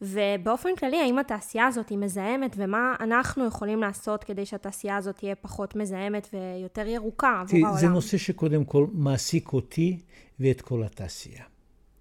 ובאופן 0.02 0.68
כללי, 0.78 1.00
האם 1.00 1.18
התעשייה 1.18 1.66
הזאת 1.66 1.88
היא 1.88 1.98
מזהמת, 1.98 2.54
ומה 2.56 2.94
אנחנו 3.00 3.46
יכולים 3.46 3.80
לעשות 3.80 4.24
כדי 4.24 4.46
שהתעשייה 4.46 4.96
הזאת 4.96 5.16
תהיה 5.16 5.34
פחות 5.34 5.76
מזהמת 5.76 6.28
ויותר 6.32 6.86
ירוקה 6.86 7.40
עבור 7.40 7.66
העולם? 7.66 7.80
זה 7.80 7.88
נושא 7.88 8.16
שקודם 8.16 8.64
כל 8.64 8.86
מעסיק 8.92 9.52
אותי 9.52 9.98
ואת 10.40 10.60
כל 10.60 10.82
התעשייה. 10.82 11.44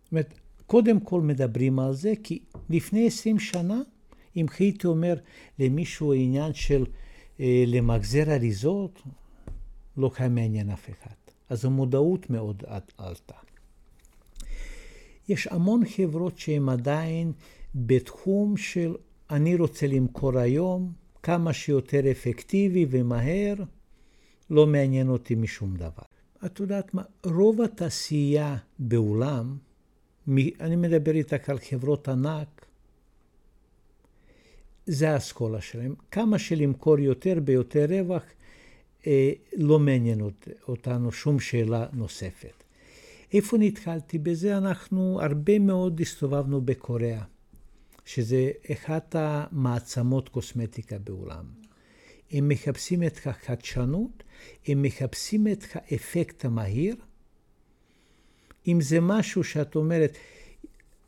זאת 0.04 0.12
אומרת, 0.12 0.34
קודם 0.66 1.00
כל 1.00 1.22
מדברים 1.22 1.80
על 1.80 1.94
זה, 1.94 2.14
כי 2.24 2.40
לפני 2.70 3.08
20 3.08 3.40
שנה, 3.40 3.82
אם 4.36 4.46
הייתי 4.60 4.88
אומר 4.88 5.16
למישהו 5.60 6.14
עניין 6.14 6.54
של 6.54 6.86
אה, 7.40 7.64
למגזר 7.68 8.32
אריזות, 8.32 9.02
לא 9.98 10.12
היה 10.18 10.30
מעניין 10.30 10.70
אף 10.70 10.90
אחד. 10.90 11.21
אז 11.52 11.66
המודעות 11.66 12.30
מאוד 12.30 12.64
עלתה. 12.98 13.36
יש 15.30 15.48
המון 15.48 15.82
חברות 15.86 16.38
שהן 16.38 16.70
עדיין 16.70 17.32
בתחום 17.76 18.58
של 18.58 18.96
אני 19.30 19.56
רוצה 19.56 19.88
למכור 19.88 20.38
היום 20.38 20.94
כמה 21.24 21.54
שיותר 21.54 22.12
אפקטיבי 22.12 22.86
ומהר, 22.90 23.54
לא 24.50 24.68
מעניין 24.68 25.10
אותי 25.10 25.36
משום 25.36 25.76
דבר. 25.76 26.04
את 26.46 26.60
יודעת 26.60 26.94
מה, 26.94 27.04
רוב 27.26 27.62
התעשייה 27.62 28.58
בעולם, 28.80 29.58
אני 30.60 30.76
מדבר 30.76 31.12
איתך 31.12 31.50
על 31.50 31.60
חברות 31.60 32.08
ענק, 32.08 32.66
זה 34.86 35.12
האסכולה 35.14 35.62
שלהם. 35.62 35.96
כמה 36.12 36.40
שלמכור 36.40 37.00
יותר 37.00 37.40
ביותר 37.44 37.86
רווח, 37.90 38.24
לא 39.58 39.80
מעניין 39.80 40.22
אותנו 40.68 41.12
שום 41.12 41.40
שאלה 41.40 41.88
נוספת. 41.94 42.64
איפה 43.34 43.58
נתקלתי 43.58 44.18
בזה? 44.18 44.58
אנחנו 44.58 45.20
הרבה 45.22 45.60
מאוד 45.60 46.02
הסתובבנו 46.02 46.62
בקוריאה, 46.62 47.24
שזה 48.06 48.52
אחת 48.72 49.16
המעצמות 49.20 50.30
קוסמטיקה 50.30 51.00
בעולם. 51.00 51.46
הם 52.32 52.48
מחפשים 52.48 53.04
את 53.04 53.20
החדשנות, 53.26 54.24
הם 54.68 54.82
מחפשים 54.82 55.48
את 55.48 55.64
האפקט 55.74 56.46
המהיר. 56.46 56.96
אם 58.68 58.82
זה 58.82 59.02
משהו 59.02 59.44
שאת 59.44 59.76
אומרת, 59.76 60.18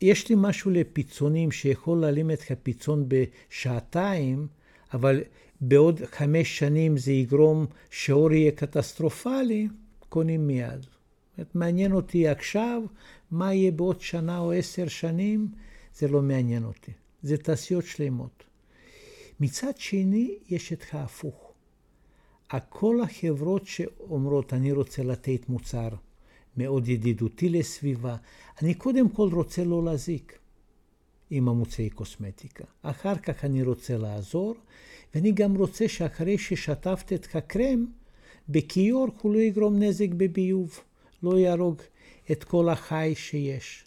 יש 0.01 0.29
לי 0.29 0.35
משהו 0.37 0.71
לפיצונים 0.71 1.51
שיכול 1.51 1.97
להעלים 2.01 2.31
את 2.31 2.51
הפיצון 2.51 3.05
בשעתיים, 3.07 4.47
אבל 4.93 5.21
בעוד 5.67 6.01
חמש 6.05 6.59
שנים 6.59 6.97
זה 6.97 7.11
יגרום 7.11 7.65
שאור 7.89 8.33
יהיה 8.33 8.51
קטסטרופלי, 8.51 9.67
קונים 10.09 10.47
מיד. 10.47 10.85
זאת 11.37 11.55
מעניין 11.55 11.91
אותי 11.91 12.27
עכשיו, 12.27 12.81
מה 13.31 13.53
יהיה 13.53 13.71
בעוד 13.71 14.01
שנה 14.01 14.39
או 14.39 14.51
עשר 14.51 14.87
שנים, 14.87 15.47
זה 15.95 16.07
לא 16.07 16.21
מעניין 16.21 16.63
אותי. 16.63 16.91
זה 17.23 17.37
תעשיות 17.37 17.85
שלמות. 17.85 18.43
מצד 19.39 19.71
שני, 19.77 20.37
יש 20.49 20.73
את 20.73 20.83
ההפוך. 20.91 21.53
כל 22.69 23.01
החברות 23.01 23.67
שאומרות, 23.67 24.53
אני 24.53 24.71
רוצה 24.71 25.03
לתת 25.03 25.49
מוצר 25.49 25.89
מאוד 26.57 26.87
ידידותי 26.87 27.49
לסביבה, 27.49 28.15
אני 28.61 28.73
קודם 28.73 29.09
כל 29.09 29.29
רוצה 29.31 29.63
לא 29.63 29.83
להזיק 29.85 30.39
עם 31.35 31.49
המוצאי 31.49 31.89
קוסמטיקה. 31.89 32.63
אחר 32.81 33.15
כך 33.15 33.45
אני 33.45 33.63
רוצה 33.63 33.97
לעזור, 33.97 34.55
ואני 35.15 35.31
גם 35.31 35.55
רוצה 35.55 35.87
שאחרי 35.87 36.37
ששטפת 36.37 37.13
את 37.13 37.27
הקרם, 37.35 37.85
בכיור 38.49 39.07
הוא 39.21 39.33
לא 39.33 39.39
יגרום 39.39 39.83
נזק 39.83 40.09
בביוב, 40.17 40.79
לא 41.23 41.39
יהרוג 41.39 41.81
את 42.31 42.43
כל 42.43 42.69
החי 42.69 43.13
שיש. 43.15 43.85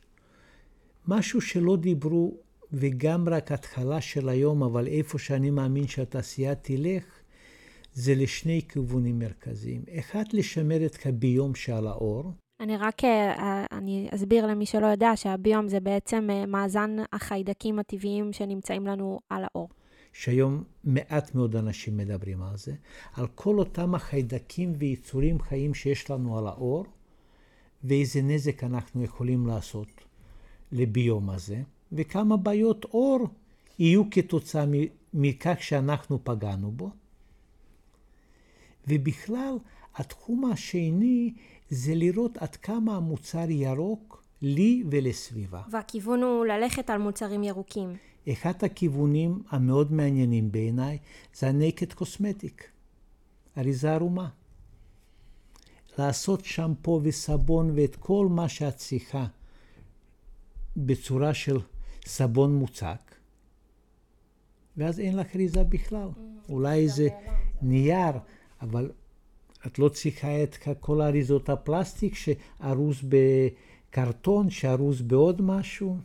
משהו 1.09 1.41
שלא 1.41 1.77
דיברו, 1.77 2.37
וגם 2.73 3.29
רק 3.29 3.53
התחלה 3.53 4.01
של 4.01 4.29
היום, 4.29 4.63
אבל 4.63 4.87
איפה 4.87 5.19
שאני 5.19 5.51
מאמין 5.51 5.87
שהתעשייה 5.87 6.55
תלך, 6.55 7.05
זה 7.95 8.15
לשני 8.15 8.61
כיוונים 8.69 9.19
מרכזיים. 9.19 9.83
אחד, 9.99 10.25
לשמר 10.33 10.87
את 10.87 11.07
הביום 11.07 11.55
שעל 11.55 11.87
האור. 11.87 12.33
אני 12.61 12.77
רק 12.77 13.05
אה, 13.05 13.67
אני 13.73 14.09
אסביר 14.15 14.47
למי 14.47 14.67
שלא 14.67 14.87
יודע 14.87 15.17
שהביום 15.17 15.69
זה 15.69 15.81
בעצם 15.81 16.29
אה, 16.31 16.47
מאזן 16.47 16.97
החיידקים 17.13 17.79
הטבעיים 17.79 18.33
שנמצאים 18.33 18.87
לנו 18.87 19.21
על 19.31 19.45
האור. 19.45 19.69
שהיום 20.13 20.65
מעט 20.85 21.35
מאוד 21.35 21.57
אנשים 21.57 21.97
מדברים 21.97 22.43
על 22.43 22.57
זה, 22.57 22.75
על 23.13 23.27
כל 23.27 23.59
אותם 23.59 23.95
החיידקים 23.95 24.73
ויצורים 24.79 25.41
חיים 25.41 25.75
שיש 25.75 26.11
לנו 26.11 26.39
על 26.39 26.47
האור, 26.47 26.85
ואיזה 27.85 28.23
נזק 28.23 28.65
אנחנו 28.65 29.05
יכולים 29.05 29.47
לעשות 29.47 29.89
לביום 30.73 31.31
הזה, 31.31 31.63
וכמה 31.93 32.37
בעיות 32.37 32.85
אור 32.85 33.29
יהיו 33.79 34.11
כתוצאה 34.11 34.65
מכך 35.15 35.57
שאנחנו 35.61 36.25
פגענו 36.25 36.71
בו. 36.71 36.91
ובכלל, 38.89 39.57
התחום 39.97 40.45
השני 40.45 41.35
זה 41.71 41.95
לראות 41.95 42.37
עד 42.37 42.57
כמה 42.57 42.97
המוצר 42.97 43.51
ירוק 43.51 44.23
לי 44.43 44.85
ולסביבה. 44.91 45.63
והכיוון 45.71 46.23
הוא 46.23 46.47
ללכת 46.47 46.91
על 46.91 46.99
מוצרים 46.99 47.43
ירוקים. 47.43 47.97
אחד 48.33 48.53
הכיוונים 48.63 49.43
המאוד 49.49 49.93
מעניינים 49.93 50.53
בעיניי 50.53 50.99
זה 51.35 51.49
הנקד 51.49 51.93
קוסמטיק, 51.93 52.71
אריזה 53.59 53.95
ערומה. 53.95 54.29
לעשות 55.99 56.45
שמפו 56.45 57.01
וסבון 57.03 57.71
ואת 57.75 57.97
כל 57.97 58.27
מה 58.31 58.49
שאת 58.49 58.77
צריכה 58.77 59.27
בצורה 60.77 61.35
של 61.35 61.59
סבון 62.07 62.55
מוצק, 62.55 63.15
ואז 64.77 65.01
אין 65.01 65.17
לך 65.17 65.37
אריזה 65.37 65.65
בכלל. 65.65 66.09
Mm, 66.15 66.49
אולי 66.49 66.79
איזה 66.79 67.09
נייר, 67.63 68.13
אבל 68.61 68.91
את 69.67 69.79
לא 69.79 69.89
צריכה 69.89 70.43
את 70.43 70.57
כל 70.81 71.01
אריזות 71.01 71.49
הפלסטיק 71.49 72.15
שארוז 72.15 72.97
בקרטון, 73.09 74.51
שארוז 74.51 75.03
בעוד 75.03 75.43
משהו. 75.43 75.97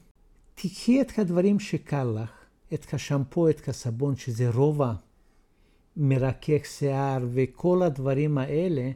תקחי 0.55 1.01
את 1.01 1.19
הדברים 1.19 1.59
שקל 1.59 2.03
לך, 2.03 2.31
את 2.73 2.93
השמפו, 2.93 3.49
את 3.49 3.67
הסבון, 3.67 4.15
שזה 4.15 4.49
רוב 4.49 4.81
המרכך 5.97 6.65
שיער 6.65 7.25
וכל 7.33 7.83
הדברים 7.83 8.37
האלה, 8.37 8.91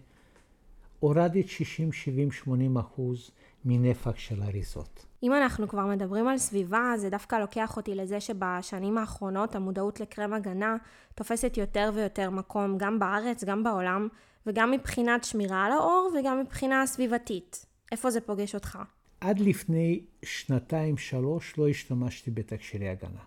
הורדת 1.00 1.48
60, 1.48 1.92
70, 1.92 2.32
80 2.32 2.78
אחוז 2.78 3.32
מנפח 3.66 4.16
של 4.16 4.44
אריזות. 4.44 5.06
אם 5.24 5.34
אנחנו 5.34 5.68
כבר 5.68 5.86
מדברים 5.86 6.28
על 6.28 6.38
סביבה, 6.38 6.94
זה 6.98 7.10
דווקא 7.10 7.36
לוקח 7.36 7.78
אותי 7.78 7.96
לזה 7.96 8.20
שבשנים 8.20 8.98
האחרונות 8.98 9.56
המודעות 9.56 10.00
לקרם 10.00 10.34
הגנה 10.34 10.78
תופסת 11.16 11.58
יותר 11.58 11.92
ויותר 11.94 12.30
מקום, 12.30 12.78
גם 12.78 13.00
בארץ, 13.00 13.44
גם 13.44 13.64
בעולם, 13.64 14.08
וגם 14.48 14.72
מבחינת 14.72 15.24
שמירה 15.24 15.66
על 15.66 15.72
האור 15.72 16.14
וגם 16.20 16.40
מבחינה 16.40 16.88
סביבתית. 16.88 17.66
איפה 17.92 18.12
זה 18.12 18.22
פוגש 18.22 18.56
אותך? 18.56 18.80
עד 19.22 19.40
לפני 19.40 20.02
שנתיים-שלוש 20.26 21.58
לא 21.58 21.70
השתמשתי 21.70 22.32
בתקשירי 22.32 22.90
הגנה. 22.90 23.20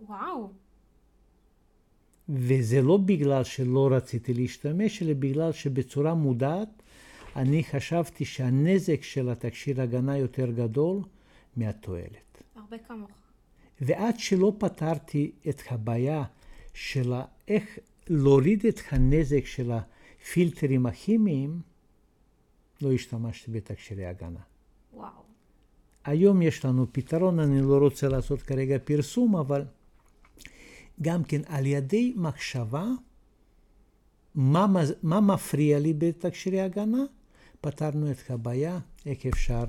וואו. 0.00 0.50
וזה 2.28 2.82
לא 2.82 2.96
בגלל 2.96 3.44
שלא 3.44 3.88
רציתי 3.92 4.34
להשתמש, 4.34 5.02
אלא 5.02 5.12
בגלל 5.12 5.52
שבצורה 5.52 6.14
מודעת 6.14 6.82
אני 7.36 7.64
חשבתי 7.64 8.24
שהנזק 8.24 9.02
של 9.02 9.28
התקשיר 9.28 9.82
הגנה 9.82 10.18
יותר 10.18 10.50
גדול 10.50 11.00
מהתועלת. 11.56 12.42
הרבה 12.56 12.78
כמוך. 12.78 13.10
ועד 13.80 14.18
שלא 14.18 14.52
פתרתי 14.58 15.32
את 15.48 15.62
הבעיה 15.70 16.24
של 16.74 17.12
איך 17.48 17.78
להוריד 18.08 18.66
את 18.66 18.80
הנזק 18.90 19.46
של 19.46 19.72
הפילטרים 20.26 20.86
הכימיים, 20.86 21.60
לא 22.82 22.92
השתמשתי 22.92 23.50
בתקשירי 23.50 24.06
הגנה. 24.06 24.40
וואו. 24.94 25.22
היום 26.04 26.42
יש 26.42 26.64
לנו 26.64 26.86
פתרון, 26.92 27.40
אני 27.40 27.60
לא 27.60 27.78
רוצה 27.78 28.08
לעשות 28.08 28.42
כרגע 28.42 28.76
פרסום, 28.84 29.36
אבל 29.36 29.64
גם 31.02 31.24
כן 31.24 31.40
על 31.46 31.66
ידי 31.66 32.12
מחשבה, 32.16 32.86
מה, 34.34 34.66
מה 35.02 35.20
מפריע 35.20 35.78
לי 35.78 35.92
בתקשירי 35.92 36.60
הגנה, 36.60 37.04
פתרנו 37.60 38.10
את 38.10 38.30
הבעיה, 38.30 38.78
איך 39.06 39.26
אפשר 39.26 39.64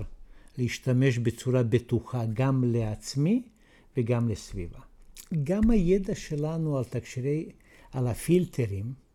להשתמש 0.57 1.17
בצורה 1.17 1.63
בטוחה 1.63 2.25
גם 2.33 2.63
לעצמי 2.63 3.43
וגם 3.97 4.29
לסביבה. 4.29 4.79
גם 5.43 5.69
הידע 5.69 6.15
שלנו 6.15 6.77
על 6.77 6.83
תקשירי, 6.83 7.49
על 7.91 8.07
הפילטרים, 8.07 9.06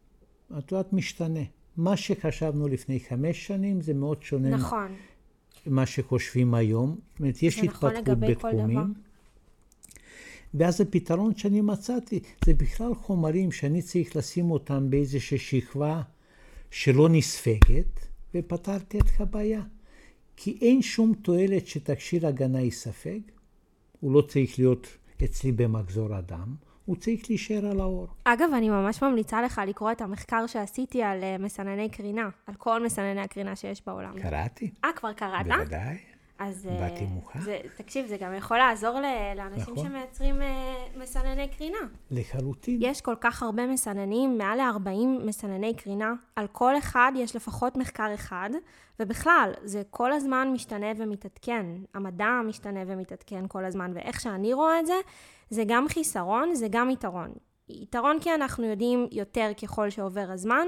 את 0.59 0.73
יודעת, 0.73 0.93
משתנה. 0.93 1.41
מה 1.77 1.97
שחשבנו 1.97 2.69
לפני 2.69 3.01
חמש 3.01 3.47
שנים 3.47 3.81
זה 3.81 3.95
מאוד 3.95 4.23
שונה. 4.23 4.51
נכון. 4.51 4.95
מה 5.67 5.87
שחושבים 5.87 6.55
היום. 6.55 6.97
זאת 7.11 7.21
אומרת, 7.21 7.43
יש 7.43 7.59
נכון 7.59 7.97
התפתחות 7.97 8.19
בתחומים. 8.19 8.95
ואז 10.55 10.81
הפתרון 10.81 11.35
שאני 11.37 11.61
מצאתי, 11.61 12.21
זה 12.45 12.55
בכלל 12.55 12.95
חומרים 12.95 13.53
שאני 13.53 13.83
צריך 13.83 14.17
לשים 14.17 14.51
אותם 14.51 14.91
באיזושהי 14.91 15.39
שכבה 15.39 16.03
שלא 16.71 17.09
נספגת, 17.09 18.07
ופתרתי 18.35 18.99
את 18.99 19.21
הבעיה. 19.21 19.63
כי 20.37 20.59
אין 20.61 20.83
שום 20.83 21.15
תועלת 21.23 21.67
שתכשיר 21.67 22.27
הגנה 22.27 22.61
ייספג, 22.61 23.21
הוא 24.01 24.13
לא 24.13 24.23
צריך 24.23 24.59
להיות 24.59 24.87
אצלי 25.25 25.53
במחזור 25.53 26.15
הדם, 26.15 26.55
הוא 26.85 26.97
צריך 26.97 27.21
להישאר 27.29 27.67
על 27.71 27.81
האור. 27.81 28.07
אגב, 28.25 28.49
אני 28.57 28.71
ממש 28.71 29.03
ממליצה 29.03 29.43
לך 29.43 29.61
לקרוא 29.67 29.93
את 29.93 30.01
המחקר 30.01 30.47
שעשיתי 30.47 31.03
על 31.03 31.23
אה, 31.23 31.37
מסנני 31.39 31.89
קרינה, 31.89 32.29
על 32.47 32.55
כל 32.55 32.85
מסנני 32.85 33.21
הקרינה 33.21 33.57
שיש 33.57 33.83
בעולם. 33.87 34.21
קראתי. 34.23 34.71
אה, 34.85 34.91
כבר 34.97 35.13
קראת? 35.13 35.47
בוודאי. 35.47 36.12
אז... 36.49 36.69
באתי 36.81 37.05
מוכן. 37.05 37.41
זה, 37.41 37.59
תקשיב, 37.77 38.07
זה 38.07 38.17
גם 38.17 38.35
יכול 38.35 38.59
לעזור 38.59 39.01
לאנשים 39.37 39.75
נכון. 39.75 39.89
שמייצרים 39.89 40.41
uh, 40.41 40.99
מסנני 40.99 41.49
קרינה. 41.49 41.79
לחלוטין. 42.11 42.79
יש 42.83 43.01
כל 43.01 43.15
כך 43.21 43.43
הרבה 43.43 43.67
מסננים, 43.67 44.39
מעל 44.39 44.59
ל-40 44.59 45.27
מסנני 45.27 45.75
קרינה. 45.75 46.13
על 46.37 46.47
כל 46.47 46.79
אחד 46.79 47.13
יש 47.17 47.37
לפחות 47.37 47.77
מחקר 47.77 48.15
אחד, 48.15 48.51
ובכלל, 49.01 49.53
זה 49.65 49.83
כל 49.91 50.13
הזמן 50.13 50.51
משתנה 50.53 50.87
ומתעדכן. 50.97 51.67
המדע 51.95 52.31
משתנה 52.49 52.81
ומתעדכן 52.87 53.45
כל 53.49 53.65
הזמן, 53.65 53.93
ואיך 53.95 54.21
שאני 54.21 54.53
רואה 54.53 54.81
את 54.81 54.87
זה, 54.87 54.95
זה 55.51 55.63
גם 55.67 55.89
חיסרון, 55.89 56.55
זה 56.55 56.67
גם 56.71 56.91
יתרון. 56.91 57.33
יתרון 57.69 58.21
כי 58.21 58.35
אנחנו 58.35 58.67
יודעים 58.67 59.07
יותר 59.13 59.51
ככל 59.63 59.91
שעובר 59.91 60.27
הזמן, 60.31 60.67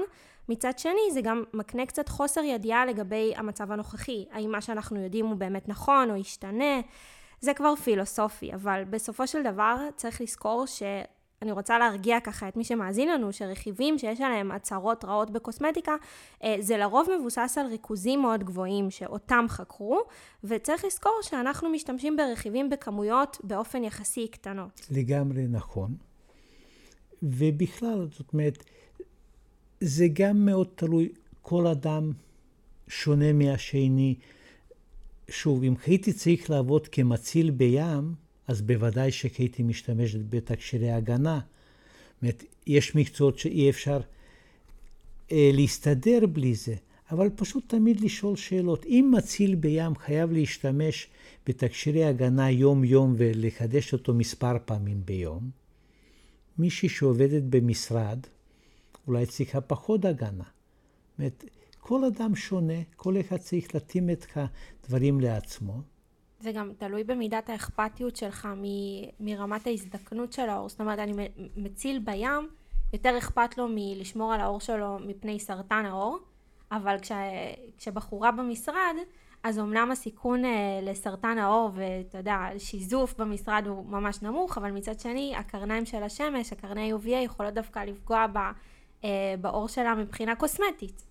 מצד 0.49 0.79
שני, 0.79 1.11
זה 1.13 1.21
גם 1.21 1.43
מקנה 1.53 1.85
קצת 1.85 2.09
חוסר 2.09 2.41
ידיעה 2.41 2.85
לגבי 2.85 3.33
המצב 3.35 3.71
הנוכחי. 3.71 4.25
האם 4.31 4.51
מה 4.51 4.61
שאנחנו 4.61 5.03
יודעים 5.03 5.25
הוא 5.25 5.35
באמת 5.35 5.69
נכון 5.69 6.11
או 6.11 6.15
ישתנה. 6.15 6.81
זה 7.41 7.53
כבר 7.53 7.75
פילוסופי, 7.75 8.53
אבל 8.53 8.83
בסופו 8.89 9.27
של 9.27 9.43
דבר 9.43 9.75
צריך 9.95 10.21
לזכור 10.21 10.65
ש... 10.65 10.83
אני 11.41 11.51
רוצה 11.51 11.79
להרגיע 11.79 12.19
ככה 12.19 12.47
את 12.47 12.57
מי 12.57 12.63
שמאזין 12.63 13.09
לנו, 13.09 13.33
שרכיבים 13.33 13.97
שיש 13.97 14.21
עליהם 14.21 14.51
הצהרות 14.51 15.05
רעות 15.05 15.29
בקוסמטיקה, 15.31 15.95
אה, 16.43 16.55
זה 16.59 16.77
לרוב 16.77 17.07
מבוסס 17.19 17.57
על 17.57 17.67
ריכוזים 17.67 18.21
מאוד 18.21 18.43
גבוהים 18.43 18.91
שאותם 18.91 19.45
חקרו, 19.47 20.01
וצריך 20.43 20.85
לזכור 20.85 21.19
שאנחנו 21.21 21.69
משתמשים 21.69 22.17
ברכיבים 22.17 22.69
בכמויות 22.69 23.37
באופן 23.43 23.83
יחסי 23.83 24.27
קטנות. 24.27 24.81
לגמרי 24.91 25.47
נכון. 25.47 25.95
ובכלל, 27.23 28.07
זאת 28.11 28.33
אומרת, 28.33 28.63
זה 29.87 30.07
גם 30.13 30.45
מאוד 30.45 30.67
תלוי, 30.75 31.09
כל 31.41 31.67
אדם 31.67 32.11
שונה 32.87 33.33
מהשני. 33.33 34.15
שוב, 35.29 35.63
אם 35.63 35.73
הייתי 35.85 36.13
צריך 36.13 36.49
לעבוד 36.49 36.87
כמציל 36.87 37.51
בים, 37.51 38.13
אז 38.47 38.61
בוודאי 38.61 39.11
שהייתי 39.11 39.63
משתמש 39.63 40.15
בתקשירי 40.15 40.91
הגנה. 40.91 41.39
זאת 41.39 42.21
אומרת, 42.21 42.43
יש 42.67 42.95
מקצועות 42.95 43.39
שאי 43.39 43.69
אפשר 43.69 43.99
אה, 45.31 45.49
להסתדר 45.53 46.19
בלי 46.25 46.55
זה, 46.55 46.75
אבל 47.11 47.29
פשוט 47.35 47.63
תמיד 47.67 48.01
לשאול 48.01 48.35
שאלות. 48.35 48.85
אם 48.85 49.13
מציל 49.17 49.55
בים 49.55 49.95
חייב 49.95 50.31
להשתמש 50.31 51.07
בתקשירי 51.47 52.05
הגנה 52.05 52.51
יום-יום 52.51 53.13
ולחדש 53.17 53.93
אותו 53.93 54.13
מספר 54.13 54.57
פעמים 54.65 55.01
ביום, 55.05 55.49
מישהי 56.57 56.89
שעובדת 56.89 57.43
במשרד, 57.43 58.19
אולי 59.07 59.25
צריכה 59.25 59.61
פחות 59.61 60.05
הגנה. 60.05 60.43
זאת 60.43 61.19
אומרת, 61.19 61.43
כל 61.79 62.03
אדם 62.03 62.35
שונה, 62.35 62.73
כל 62.95 63.19
אחד 63.19 63.37
צריך 63.37 63.75
להתאים 63.75 64.09
את 64.09 64.25
הדברים 64.35 65.19
לעצמו. 65.19 65.81
זה 66.39 66.51
גם 66.51 66.71
תלוי 66.77 67.03
במידת 67.03 67.49
האכפתיות 67.49 68.15
שלך 68.15 68.45
מ- 68.45 69.25
מרמת 69.25 69.67
ההזדקנות 69.67 70.33
של 70.33 70.49
האור. 70.49 70.69
זאת 70.69 70.81
אומרת, 70.81 70.99
אני 70.99 71.29
מציל 71.57 71.99
בים, 71.99 72.49
יותר 72.93 73.17
אכפת 73.17 73.57
לו 73.57 73.67
מלשמור 73.69 74.33
על 74.33 74.41
האור 74.41 74.59
שלו 74.59 74.99
מפני 74.99 75.39
סרטן 75.39 75.85
האור, 75.85 76.19
אבל 76.71 76.99
כש, 76.99 77.11
כשבחורה 77.77 78.31
במשרד, 78.31 78.95
אז 79.43 79.59
אמנם 79.59 79.91
הסיכון 79.91 80.45
אה, 80.45 80.79
לסרטן 80.81 81.37
העור 81.37 81.71
ואתה 81.73 82.17
יודע, 82.17 82.37
שיזוף 82.57 83.19
במשרד 83.19 83.63
הוא 83.67 83.85
ממש 83.85 84.21
נמוך, 84.21 84.57
אבל 84.57 84.71
מצד 84.71 84.99
שני, 84.99 85.35
הקרניים 85.35 85.85
של 85.85 86.03
השמש, 86.03 86.53
הקרני 86.53 86.93
UVA 86.93 87.09
יכולות 87.09 87.53
דווקא 87.53 87.79
לפגוע 87.79 88.25
ב... 88.33 88.37
אה, 89.05 89.35
בעור 89.41 89.67
שלה 89.67 89.95
מבחינה 89.95 90.35
קוסמטית. 90.35 91.03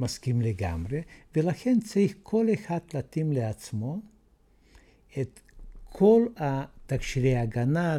מסכים 0.00 0.40
לגמרי, 0.40 1.02
ולכן 1.36 1.80
צריך 1.80 2.14
כל 2.22 2.46
אחד 2.54 2.78
להתאים 2.94 3.32
לעצמו 3.32 4.00
את 5.20 5.40
כל 5.84 6.26
התקשירי 6.36 7.36
הגנה, 7.36 7.98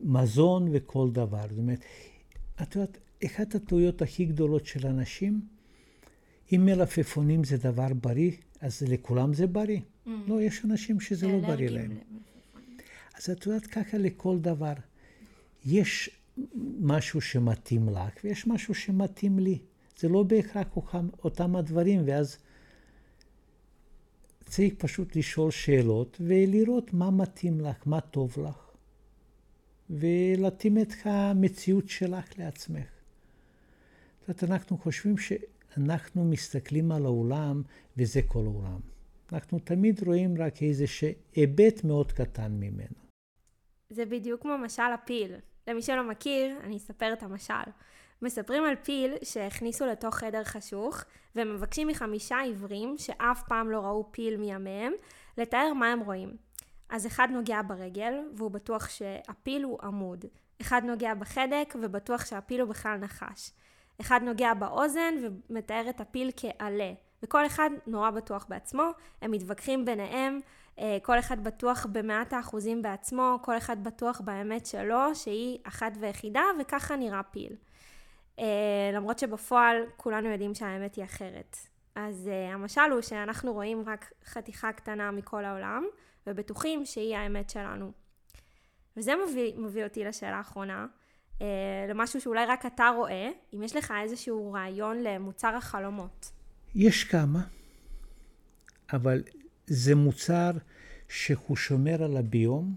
מזון 0.00 0.68
וכל 0.72 1.10
דבר. 1.10 1.42
זאת 1.50 1.58
אומרת, 1.58 1.80
את 2.62 2.74
יודעת, 2.74 2.98
אחת 3.26 3.54
הטעויות 3.54 4.02
הכי 4.02 4.24
גדולות 4.24 4.66
של 4.66 4.86
אנשים, 4.86 5.40
אם 6.52 6.62
מלפפונים 6.66 7.44
זה 7.44 7.56
דבר 7.56 7.88
בריא, 7.94 8.32
אז 8.60 8.82
לכולם 8.88 9.34
זה 9.34 9.46
בריא. 9.46 9.80
Mm. 9.80 10.10
לא, 10.26 10.42
יש 10.42 10.64
אנשים 10.64 11.00
שזה 11.00 11.28
לא 11.28 11.38
בריא 11.38 11.68
להם. 11.68 11.98
אז 13.14 13.30
את 13.30 13.46
יודעת, 13.46 13.66
ככה 13.66 13.98
לכל 13.98 14.38
דבר. 14.38 14.72
יש 15.64 16.15
משהו 16.80 17.20
שמתאים 17.20 17.88
לך 17.88 18.24
ויש 18.24 18.46
משהו 18.46 18.74
שמתאים 18.74 19.38
לי. 19.38 19.58
זה 19.98 20.08
לא 20.08 20.22
בהכרח 20.22 20.66
אותם 21.24 21.56
הדברים, 21.56 22.02
ואז 22.06 22.38
צריך 24.46 24.74
פשוט 24.78 25.16
לשאול 25.16 25.50
שאלות 25.50 26.16
ולראות 26.20 26.92
מה 26.92 27.10
מתאים 27.10 27.60
לך, 27.60 27.76
מה 27.86 28.00
טוב 28.00 28.36
לך, 28.38 28.70
ולהתאים 29.90 30.78
את 30.78 30.92
המציאות 31.04 31.88
שלך 31.88 32.38
לעצמך. 32.38 32.86
זאת 34.20 34.28
אומרת, 34.28 34.44
אנחנו 34.44 34.78
חושבים 34.78 35.14
שאנחנו 35.18 36.24
מסתכלים 36.24 36.92
על 36.92 37.04
העולם 37.04 37.62
וזה 37.96 38.20
כל 38.22 38.44
העולם. 38.44 38.80
אנחנו 39.32 39.58
תמיד 39.58 40.02
רואים 40.06 40.42
רק 40.42 40.62
איזה 40.62 40.84
היבט 41.34 41.84
מאוד 41.84 42.12
קטן 42.12 42.52
ממנו. 42.52 43.06
זה 43.90 44.06
בדיוק 44.06 44.42
כמו 44.42 44.58
משל 44.58 44.92
הפיל. 44.94 45.34
למי 45.66 45.82
שלא 45.82 46.02
מכיר, 46.02 46.56
אני 46.64 46.76
אספר 46.76 47.12
את 47.12 47.22
המשל. 47.22 47.70
מספרים 48.22 48.64
על 48.64 48.76
פיל 48.76 49.14
שהכניסו 49.22 49.86
לתוך 49.86 50.14
חדר 50.14 50.44
חשוך, 50.44 51.04
ומבקשים 51.36 51.88
מחמישה 51.88 52.40
עיוורים, 52.40 52.94
שאף 52.98 53.42
פעם 53.48 53.70
לא 53.70 53.80
ראו 53.80 54.08
פיל 54.10 54.36
מימיהם, 54.36 54.92
לתאר 55.38 55.72
מה 55.74 55.92
הם 55.92 56.00
רואים. 56.00 56.36
אז 56.88 57.06
אחד 57.06 57.28
נוגע 57.30 57.62
ברגל, 57.62 58.14
והוא 58.34 58.50
בטוח 58.50 58.88
שהפיל 58.88 59.62
הוא 59.62 59.78
עמוד. 59.82 60.24
אחד 60.60 60.82
נוגע 60.84 61.14
בחדק, 61.14 61.74
ובטוח 61.82 62.26
שהפיל 62.26 62.60
הוא 62.60 62.68
בכלל 62.68 62.96
נחש. 62.96 63.50
אחד 64.00 64.20
נוגע 64.22 64.54
באוזן, 64.54 65.14
ומתאר 65.22 65.90
את 65.90 66.00
הפיל 66.00 66.30
כעלה. 66.36 66.92
וכל 67.22 67.46
אחד 67.46 67.70
נורא 67.86 68.10
בטוח 68.10 68.46
בעצמו, 68.48 68.90
הם 69.22 69.30
מתווכחים 69.30 69.84
ביניהם, 69.84 70.40
כל 71.02 71.18
אחד 71.18 71.44
בטוח 71.44 71.86
במאת 71.92 72.32
האחוזים 72.32 72.82
בעצמו, 72.82 73.38
כל 73.42 73.56
אחד 73.56 73.84
בטוח 73.84 74.20
באמת 74.20 74.66
שלו, 74.66 75.14
שהיא 75.14 75.58
אחת 75.64 75.92
ויחידה, 76.00 76.42
וככה 76.60 76.96
נראה 76.96 77.22
פיל. 77.22 77.52
אה, 78.38 78.90
למרות 78.92 79.18
שבפועל 79.18 79.76
כולנו 79.96 80.28
יודעים 80.28 80.54
שהאמת 80.54 80.94
היא 80.94 81.04
אחרת. 81.04 81.56
אז 81.96 82.30
uh, 82.30 82.54
המשל 82.54 82.80
הוא 82.92 83.00
שאנחנו 83.00 83.52
רואים 83.52 83.84
רק 83.86 84.12
חתיכה 84.24 84.72
קטנה 84.72 85.10
מכל 85.10 85.44
העולם, 85.44 85.84
ובטוחים 86.26 86.84
שהיא 86.84 87.16
האמת 87.16 87.50
שלנו. 87.50 87.92
וזה 88.96 89.12
מביא, 89.26 89.52
מביא 89.58 89.84
אותי 89.84 90.04
לשאלה 90.04 90.36
האחרונה, 90.36 90.86
uh, 91.38 91.42
למשהו 91.88 92.20
שאולי 92.20 92.46
רק 92.46 92.66
אתה 92.66 92.88
רואה, 92.96 93.30
אם 93.54 93.62
יש 93.62 93.76
לך 93.76 93.94
איזשהו 94.02 94.52
רעיון 94.52 95.02
למוצר 95.02 95.54
החלומות. 95.54 96.30
יש 96.74 97.04
כמה, 97.04 97.40
אבל 98.92 99.22
זה 99.66 99.94
מוצר 99.94 100.50
שהוא 101.08 101.56
שומר 101.56 102.02
על 102.02 102.16
הביום, 102.16 102.74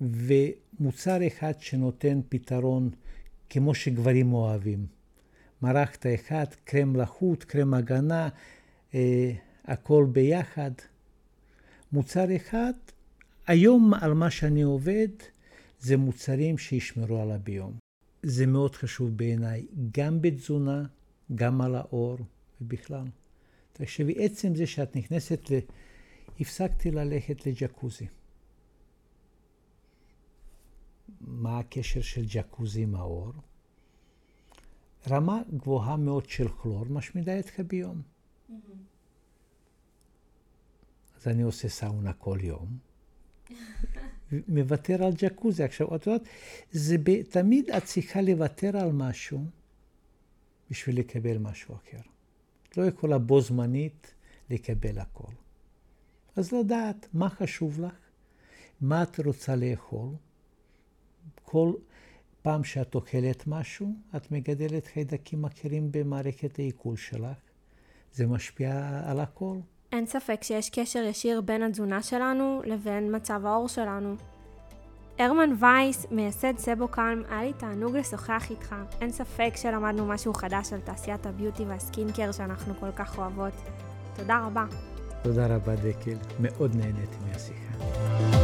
ומוצר 0.00 1.26
אחד 1.26 1.52
שנותן 1.60 2.20
פתרון 2.28 2.90
כמו 3.50 3.74
שגברים 3.74 4.32
אוהבים. 4.32 4.86
מרחת 5.62 6.06
אחד, 6.14 6.44
קרם 6.64 6.96
לחות, 6.96 7.44
קרם 7.44 7.74
הגנה, 7.74 8.28
אה, 8.94 9.32
הכל 9.64 10.06
ביחד. 10.12 10.70
מוצר 11.92 12.36
אחד, 12.36 12.72
היום 13.46 13.94
על 13.94 14.14
מה 14.14 14.30
שאני 14.30 14.62
עובד, 14.62 15.08
זה 15.80 15.96
מוצרים 15.96 16.58
שישמרו 16.58 17.22
על 17.22 17.30
הביום. 17.30 17.72
זה 18.22 18.46
מאוד 18.46 18.74
חשוב 18.74 19.16
בעיניי, 19.16 19.66
גם 19.98 20.22
בתזונה, 20.22 20.84
גם 21.34 21.60
על 21.60 21.74
האור 21.74 22.18
ובכלל. 22.60 23.04
תחשבי, 23.76 24.24
עצם 24.24 24.54
זה 24.54 24.66
שאת 24.66 24.96
נכנסת 24.96 25.50
ל... 25.50 25.58
הפסקתי 26.40 26.90
ללכת 26.90 27.46
לג'קוזי. 27.46 28.06
מה 31.20 31.58
הקשר 31.58 32.00
של 32.00 32.24
ג'קוזי 32.28 32.82
עם 32.82 32.94
האור? 32.94 33.32
רמה 35.10 35.42
גבוהה 35.56 35.96
מאוד 35.96 36.28
של 36.28 36.48
כלור 36.48 36.84
משמידה 36.86 37.38
את 37.38 37.50
הביום. 37.58 38.02
Mm-hmm. 38.02 38.52
אז 41.16 41.28
אני 41.28 41.42
עושה 41.42 41.68
סאונה 41.68 42.12
כל 42.12 42.38
יום, 42.42 42.78
מוותר 44.48 45.04
על 45.04 45.12
ג'קוזי. 45.16 45.62
עכשיו, 45.62 45.96
את 45.96 46.06
יודעת, 46.06 46.22
זה 46.72 46.96
ב... 46.98 47.22
תמיד 47.22 47.70
את 47.70 47.84
צריכה 47.84 48.20
לוותר 48.20 48.76
על 48.76 48.92
משהו 48.92 49.44
בשביל 50.70 50.98
לקבל 50.98 51.38
משהו 51.38 51.74
אחר. 51.74 52.13
לא 52.76 52.84
יכולה 52.84 53.18
בו 53.18 53.40
זמנית 53.40 54.14
לקבל 54.50 54.98
הכל. 54.98 55.32
אז 56.36 56.52
לדעת 56.52 57.08
מה 57.14 57.28
חשוב 57.28 57.80
לך, 57.80 57.94
מה 58.80 59.02
את 59.02 59.20
רוצה 59.20 59.56
לאכול. 59.56 60.08
כל 61.42 61.72
פעם 62.42 62.64
שאת 62.64 62.94
אוכלת 62.94 63.46
משהו, 63.46 63.94
את 64.16 64.32
מגדלת 64.32 64.86
חיידקים 64.86 65.44
אחרים 65.44 65.92
במערכת 65.92 66.58
העיכול 66.58 66.96
שלך. 66.96 67.36
זה 68.12 68.26
משפיע 68.26 69.00
על 69.06 69.20
הכל. 69.20 69.56
אין 69.92 70.06
ספק 70.06 70.42
שיש 70.42 70.70
קשר 70.70 71.02
ישיר 71.02 71.40
בין 71.40 71.62
התזונה 71.62 72.02
שלנו 72.02 72.62
לבין 72.64 73.16
מצב 73.16 73.46
העור 73.46 73.68
שלנו. 73.68 74.16
הרמן 75.18 75.50
וייס, 75.60 76.06
מייסד 76.10 76.58
סבוקלם, 76.58 77.22
היה 77.30 77.42
לי 77.42 77.52
תענוג 77.52 77.96
לשוחח 77.96 78.50
איתך. 78.50 78.74
אין 79.00 79.12
ספק 79.12 79.52
שלמדנו 79.56 80.06
משהו 80.06 80.34
חדש 80.34 80.72
על 80.72 80.80
תעשיית 80.80 81.26
הביוטי 81.26 81.64
והסקינקר 81.64 82.32
שאנחנו 82.32 82.74
כל 82.80 82.92
כך 82.96 83.18
אוהבות. 83.18 83.52
תודה 84.16 84.46
רבה. 84.46 84.64
תודה 85.22 85.46
רבה 85.46 85.76
דקל, 85.76 86.16
מאוד 86.40 86.76
נהניתי 86.76 87.16
מהשיחה. 87.28 88.43